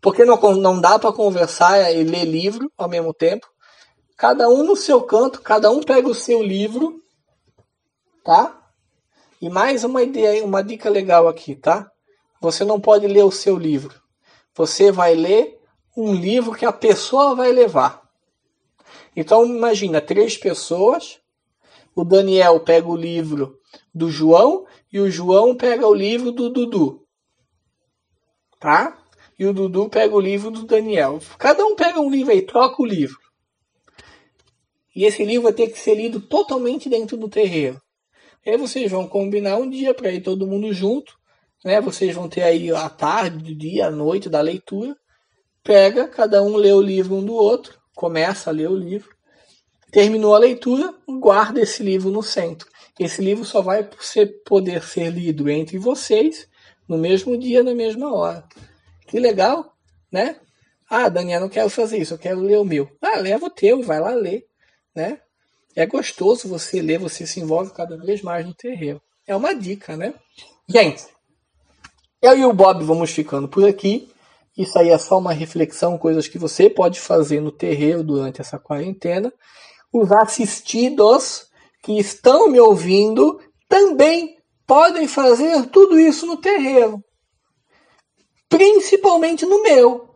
porque 0.00 0.24
não, 0.24 0.36
não 0.54 0.80
dá 0.80 0.98
para 0.98 1.12
conversar 1.12 1.92
e 1.92 2.04
ler 2.04 2.24
livro 2.24 2.70
ao 2.76 2.88
mesmo 2.88 3.12
tempo. 3.12 3.46
Cada 4.16 4.48
um 4.48 4.62
no 4.62 4.76
seu 4.76 5.02
canto, 5.02 5.40
cada 5.40 5.70
um 5.70 5.82
pega 5.82 6.06
o 6.08 6.14
seu 6.14 6.42
livro 6.42 7.03
tá? 8.24 8.58
E 9.40 9.50
mais 9.50 9.84
uma 9.84 10.02
ideia, 10.02 10.44
uma 10.44 10.64
dica 10.64 10.88
legal 10.88 11.28
aqui, 11.28 11.54
tá? 11.54 11.90
Você 12.40 12.64
não 12.64 12.80
pode 12.80 13.06
ler 13.06 13.22
o 13.24 13.30
seu 13.30 13.58
livro. 13.58 14.00
Você 14.56 14.90
vai 14.90 15.14
ler 15.14 15.60
um 15.96 16.14
livro 16.14 16.54
que 16.54 16.64
a 16.64 16.72
pessoa 16.72 17.34
vai 17.34 17.52
levar. 17.52 18.02
Então 19.14 19.44
imagina 19.44 20.00
três 20.00 20.36
pessoas. 20.36 21.20
O 21.94 22.04
Daniel 22.04 22.58
pega 22.60 22.88
o 22.88 22.96
livro 22.96 23.60
do 23.94 24.10
João 24.10 24.66
e 24.92 24.98
o 24.98 25.10
João 25.10 25.54
pega 25.54 25.86
o 25.86 25.94
livro 25.94 26.32
do 26.32 26.48
Dudu. 26.48 27.06
Tá? 28.58 28.98
E 29.38 29.44
o 29.44 29.52
Dudu 29.52 29.88
pega 29.88 30.14
o 30.14 30.20
livro 30.20 30.50
do 30.50 30.64
Daniel. 30.64 31.20
Cada 31.38 31.64
um 31.64 31.76
pega 31.76 32.00
um 32.00 32.10
livro 32.10 32.32
aí, 32.32 32.40
troca 32.42 32.80
o 32.80 32.86
livro. 32.86 33.18
E 34.96 35.04
esse 35.04 35.24
livro 35.24 35.44
vai 35.44 35.52
ter 35.52 35.68
que 35.68 35.78
ser 35.78 35.96
lido 35.96 36.20
totalmente 36.20 36.88
dentro 36.88 37.16
do 37.16 37.28
terreiro. 37.28 37.83
E 38.44 38.50
aí 38.50 38.56
vocês 38.58 38.90
vão 38.90 39.08
combinar 39.08 39.56
um 39.56 39.68
dia 39.68 39.94
para 39.94 40.10
ir 40.10 40.20
todo 40.20 40.46
mundo 40.46 40.72
junto, 40.72 41.16
né? 41.64 41.80
Vocês 41.80 42.14
vão 42.14 42.28
ter 42.28 42.42
aí 42.42 42.70
a 42.70 42.88
tarde, 42.90 43.52
o 43.52 43.56
dia, 43.56 43.86
a 43.86 43.90
noite 43.90 44.28
da 44.28 44.40
leitura. 44.40 44.94
Pega, 45.62 46.06
cada 46.06 46.42
um 46.42 46.56
lê 46.56 46.72
o 46.72 46.80
livro 46.80 47.14
um 47.14 47.24
do 47.24 47.34
outro, 47.34 47.78
começa 47.94 48.50
a 48.50 48.52
ler 48.52 48.68
o 48.68 48.76
livro. 48.76 49.14
Terminou 49.90 50.34
a 50.34 50.38
leitura, 50.38 50.92
guarda 51.08 51.60
esse 51.60 51.82
livro 51.82 52.10
no 52.10 52.22
centro. 52.22 52.68
Esse 52.98 53.22
livro 53.22 53.44
só 53.44 53.62
vai 53.62 53.88
ser, 53.98 54.42
poder 54.44 54.82
ser 54.82 55.10
lido 55.10 55.48
entre 55.48 55.78
vocês 55.78 56.46
no 56.86 56.98
mesmo 56.98 57.38
dia, 57.38 57.62
na 57.62 57.74
mesma 57.74 58.12
hora. 58.12 58.44
Que 59.06 59.18
legal, 59.18 59.74
né? 60.12 60.36
Ah, 60.88 61.08
Daniel, 61.08 61.40
não 61.40 61.48
quero 61.48 61.70
fazer 61.70 61.98
isso, 61.98 62.14
eu 62.14 62.18
quero 62.18 62.40
ler 62.40 62.58
o 62.58 62.64
meu. 62.64 62.90
Ah, 63.00 63.18
leva 63.18 63.46
o 63.46 63.50
teu 63.50 63.82
vai 63.82 64.00
lá 64.00 64.10
ler, 64.10 64.46
né? 64.94 65.18
É 65.76 65.86
gostoso 65.86 66.48
você 66.48 66.80
ler, 66.80 66.98
você 66.98 67.26
se 67.26 67.40
envolve 67.40 67.72
cada 67.72 67.96
vez 67.96 68.22
mais 68.22 68.46
no 68.46 68.54
terreiro. 68.54 69.02
É 69.26 69.34
uma 69.34 69.54
dica, 69.54 69.96
né? 69.96 70.14
Gente, 70.68 71.04
eu 72.22 72.38
e 72.38 72.44
o 72.44 72.52
Bob 72.52 72.84
vamos 72.84 73.10
ficando 73.10 73.48
por 73.48 73.68
aqui. 73.68 74.10
Isso 74.56 74.78
aí 74.78 74.90
é 74.90 74.98
só 74.98 75.18
uma 75.18 75.32
reflexão, 75.32 75.98
coisas 75.98 76.28
que 76.28 76.38
você 76.38 76.70
pode 76.70 77.00
fazer 77.00 77.40
no 77.40 77.50
terreiro 77.50 78.04
durante 78.04 78.40
essa 78.40 78.58
quarentena. 78.58 79.32
Os 79.92 80.12
assistidos 80.12 81.48
que 81.82 81.98
estão 81.98 82.48
me 82.48 82.60
ouvindo 82.60 83.40
também 83.68 84.38
podem 84.66 85.08
fazer 85.08 85.66
tudo 85.66 85.98
isso 85.98 86.26
no 86.26 86.36
terreiro. 86.36 87.02
Principalmente 88.48 89.44
no 89.44 89.62
meu, 89.62 90.14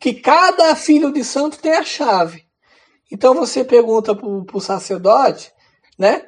que 0.00 0.14
cada 0.14 0.74
filho 0.74 1.12
de 1.12 1.24
santo 1.24 1.58
tem 1.58 1.72
a 1.72 1.84
chave. 1.84 2.45
Então 3.10 3.34
você 3.34 3.64
pergunta 3.64 4.14
para 4.14 4.26
o 4.26 4.60
sacerdote, 4.60 5.52
né? 5.98 6.22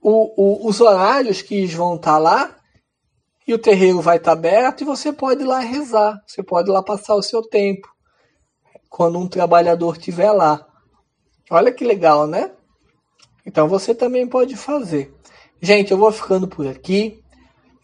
O, 0.00 0.64
o, 0.64 0.68
os 0.68 0.80
horários 0.80 1.42
que 1.42 1.64
vão 1.66 1.94
estar 1.94 2.12
tá 2.12 2.18
lá 2.18 2.56
e 3.46 3.54
o 3.54 3.58
terreiro 3.58 4.00
vai 4.00 4.16
estar 4.16 4.32
tá 4.32 4.38
aberto 4.38 4.80
e 4.80 4.84
você 4.84 5.12
pode 5.12 5.42
ir 5.42 5.46
lá 5.46 5.60
rezar, 5.60 6.20
você 6.26 6.42
pode 6.42 6.68
ir 6.68 6.72
lá 6.72 6.82
passar 6.82 7.14
o 7.14 7.22
seu 7.22 7.42
tempo 7.42 7.88
quando 8.88 9.18
um 9.18 9.28
trabalhador 9.28 9.96
estiver 9.96 10.32
lá. 10.32 10.66
Olha 11.50 11.72
que 11.72 11.84
legal, 11.84 12.26
né? 12.26 12.52
Então 13.44 13.68
você 13.68 13.94
também 13.94 14.26
pode 14.26 14.56
fazer. 14.56 15.14
Gente, 15.60 15.92
eu 15.92 15.98
vou 15.98 16.10
ficando 16.10 16.48
por 16.48 16.66
aqui. 16.66 17.22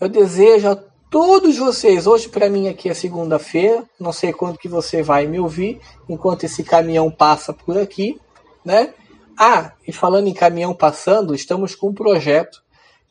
Eu 0.00 0.08
desejo 0.08 0.68
a 0.68 0.84
todos 1.10 1.56
vocês, 1.56 2.06
hoje 2.06 2.28
para 2.28 2.48
mim 2.48 2.68
aqui 2.68 2.88
é 2.88 2.94
segunda-feira, 2.94 3.84
não 3.98 4.12
sei 4.12 4.32
quando 4.32 4.58
que 4.58 4.68
você 4.68 5.02
vai 5.02 5.26
me 5.26 5.38
ouvir, 5.38 5.80
enquanto 6.08 6.44
esse 6.44 6.62
caminhão 6.62 7.10
passa 7.10 7.52
por 7.52 7.78
aqui, 7.78 8.20
né? 8.64 8.92
Ah, 9.36 9.72
e 9.86 9.92
falando 9.92 10.28
em 10.28 10.34
caminhão 10.34 10.74
passando, 10.74 11.34
estamos 11.34 11.74
com 11.74 11.88
um 11.90 11.94
projeto 11.94 12.62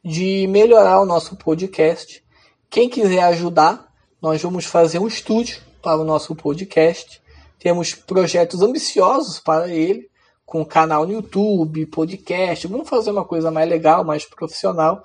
de 0.04 0.46
melhorar 0.48 1.02
o 1.02 1.06
nosso 1.06 1.36
podcast. 1.36 2.24
Quem 2.70 2.90
quiser 2.90 3.24
ajudar, 3.24 3.88
nós 4.22 4.42
vamos 4.42 4.66
fazer 4.66 5.00
um 5.00 5.08
estúdio 5.08 5.62
para 5.82 6.00
o 6.00 6.04
nosso 6.04 6.36
podcast. 6.36 7.22
Temos 7.60 7.94
projetos 7.94 8.62
ambiciosos 8.62 9.40
para 9.40 9.70
ele 9.70 10.10
com 10.46 10.66
canal 10.66 11.06
no 11.06 11.14
YouTube, 11.14 11.86
podcast. 11.88 12.68
Vamos 12.68 12.90
fazer 12.90 13.12
uma 13.12 13.26
coisa 13.26 13.50
mais 13.50 13.70
legal, 13.70 14.04
mais 14.04 14.26
profissional. 14.26 15.04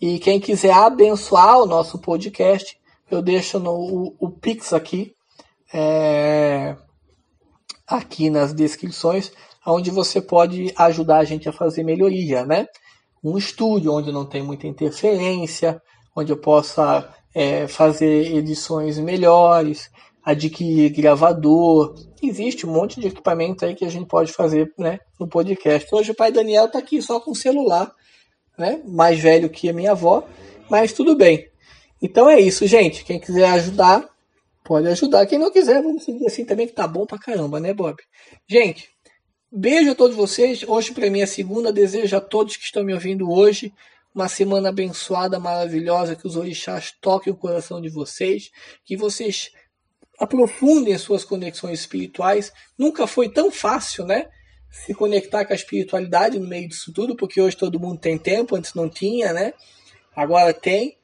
E 0.00 0.18
quem 0.18 0.40
quiser 0.40 0.72
abençoar 0.72 1.58
o 1.58 1.66
nosso 1.66 1.98
podcast, 1.98 2.78
eu 3.10 3.20
deixo 3.20 3.58
no, 3.58 3.72
o, 3.72 4.16
o 4.18 4.30
Pix 4.30 4.72
aqui, 4.72 5.14
é, 5.74 6.74
aqui 7.86 8.30
nas 8.30 8.54
descrições, 8.54 9.30
onde 9.66 9.90
você 9.90 10.22
pode 10.22 10.72
ajudar 10.76 11.18
a 11.18 11.24
gente 11.24 11.48
a 11.48 11.52
fazer 11.52 11.82
melhoria, 11.82 12.46
né? 12.46 12.66
Um 13.22 13.36
estúdio 13.36 13.92
onde 13.92 14.10
não 14.10 14.24
tem 14.24 14.42
muita 14.42 14.66
interferência, 14.66 15.82
onde 16.16 16.32
eu 16.32 16.36
possa 16.38 17.12
é, 17.34 17.68
fazer 17.68 18.34
edições 18.34 18.98
melhores, 18.98 19.90
adquirir 20.24 20.90
gravador. 20.90 21.94
Existe 22.22 22.66
um 22.66 22.72
monte 22.72 23.00
de 23.00 23.08
equipamento 23.08 23.66
aí 23.66 23.74
que 23.74 23.84
a 23.84 23.90
gente 23.90 24.06
pode 24.06 24.32
fazer 24.32 24.72
né, 24.78 24.98
no 25.18 25.28
podcast. 25.28 25.86
Hoje 25.94 26.12
o 26.12 26.14
pai 26.14 26.32
Daniel 26.32 26.66
está 26.66 26.78
aqui 26.78 27.02
só 27.02 27.20
com 27.20 27.34
celular, 27.34 27.92
né, 28.60 28.80
mais 28.84 29.18
velho 29.18 29.48
que 29.48 29.68
a 29.68 29.72
minha 29.72 29.92
avó, 29.92 30.28
mas 30.68 30.92
tudo 30.92 31.16
bem. 31.16 31.48
Então 32.00 32.28
é 32.28 32.38
isso, 32.38 32.66
gente. 32.66 33.04
Quem 33.04 33.18
quiser 33.18 33.48
ajudar, 33.50 34.06
pode 34.62 34.86
ajudar. 34.86 35.26
Quem 35.26 35.38
não 35.38 35.50
quiser, 35.50 35.82
vamos 35.82 36.04
seguir 36.04 36.26
assim 36.26 36.44
também, 36.44 36.66
que 36.66 36.74
tá 36.74 36.86
bom 36.86 37.06
pra 37.06 37.18
caramba, 37.18 37.58
né, 37.58 37.72
Bob? 37.72 37.96
Gente, 38.46 38.88
beijo 39.50 39.90
a 39.90 39.94
todos 39.94 40.14
vocês. 40.14 40.62
Hoje 40.62 40.92
para 40.92 41.10
mim 41.10 41.20
é 41.20 41.26
segunda. 41.26 41.72
Desejo 41.72 42.16
a 42.16 42.20
todos 42.20 42.56
que 42.56 42.64
estão 42.64 42.84
me 42.84 42.92
ouvindo 42.92 43.30
hoje 43.30 43.72
uma 44.14 44.28
semana 44.28 44.68
abençoada, 44.68 45.38
maravilhosa, 45.38 46.16
que 46.16 46.26
os 46.26 46.36
orixás 46.36 46.92
toquem 47.00 47.32
o 47.32 47.36
coração 47.36 47.80
de 47.80 47.88
vocês, 47.88 48.50
que 48.84 48.96
vocês 48.96 49.52
aprofundem 50.18 50.98
suas 50.98 51.24
conexões 51.24 51.80
espirituais. 51.80 52.52
Nunca 52.76 53.06
foi 53.06 53.28
tão 53.30 53.50
fácil, 53.50 54.04
né? 54.04 54.28
Se 54.70 54.94
conectar 54.94 55.44
com 55.44 55.52
a 55.52 55.56
espiritualidade 55.56 56.38
no 56.38 56.46
meio 56.46 56.68
disso 56.68 56.92
tudo, 56.92 57.16
porque 57.16 57.40
hoje 57.40 57.56
todo 57.56 57.80
mundo 57.80 57.98
tem 57.98 58.16
tempo, 58.16 58.54
antes 58.54 58.74
não 58.74 58.88
tinha, 58.88 59.32
né? 59.32 59.52
Agora 60.14 60.54
tem. 60.54 60.96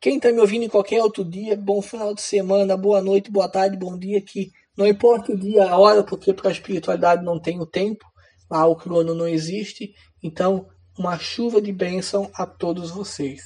Quem 0.00 0.16
está 0.16 0.32
me 0.32 0.40
ouvindo 0.40 0.64
em 0.64 0.68
qualquer 0.68 1.02
outro 1.02 1.24
dia, 1.24 1.56
bom 1.56 1.82
final 1.82 2.14
de 2.14 2.22
semana, 2.22 2.76
boa 2.76 3.02
noite, 3.02 3.30
boa 3.30 3.48
tarde, 3.48 3.76
bom 3.76 3.98
dia, 3.98 4.20
que 4.20 4.50
não 4.76 4.86
importa 4.86 5.32
o 5.32 5.36
dia, 5.36 5.68
a 5.68 5.78
hora, 5.78 6.02
porque 6.02 6.32
para 6.32 6.48
a 6.48 6.52
espiritualidade 6.52 7.22
não 7.22 7.38
tem 7.38 7.60
o 7.60 7.66
tempo, 7.66 8.06
lá 8.50 8.66
o 8.66 8.76
crono 8.76 9.14
não 9.14 9.28
existe. 9.28 9.94
Então, 10.22 10.66
uma 10.96 11.18
chuva 11.18 11.60
de 11.60 11.72
bênção 11.72 12.30
a 12.34 12.46
todos 12.46 12.90
vocês. 12.90 13.42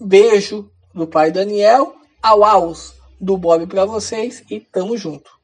Beijo 0.00 0.70
do 0.94 1.06
pai 1.06 1.32
Daniel, 1.32 1.96
ao 2.22 2.44
aos 2.44 2.94
do 3.20 3.36
Bob 3.36 3.66
para 3.66 3.84
vocês 3.84 4.44
e 4.50 4.60
tamo 4.60 4.96
junto. 4.96 5.37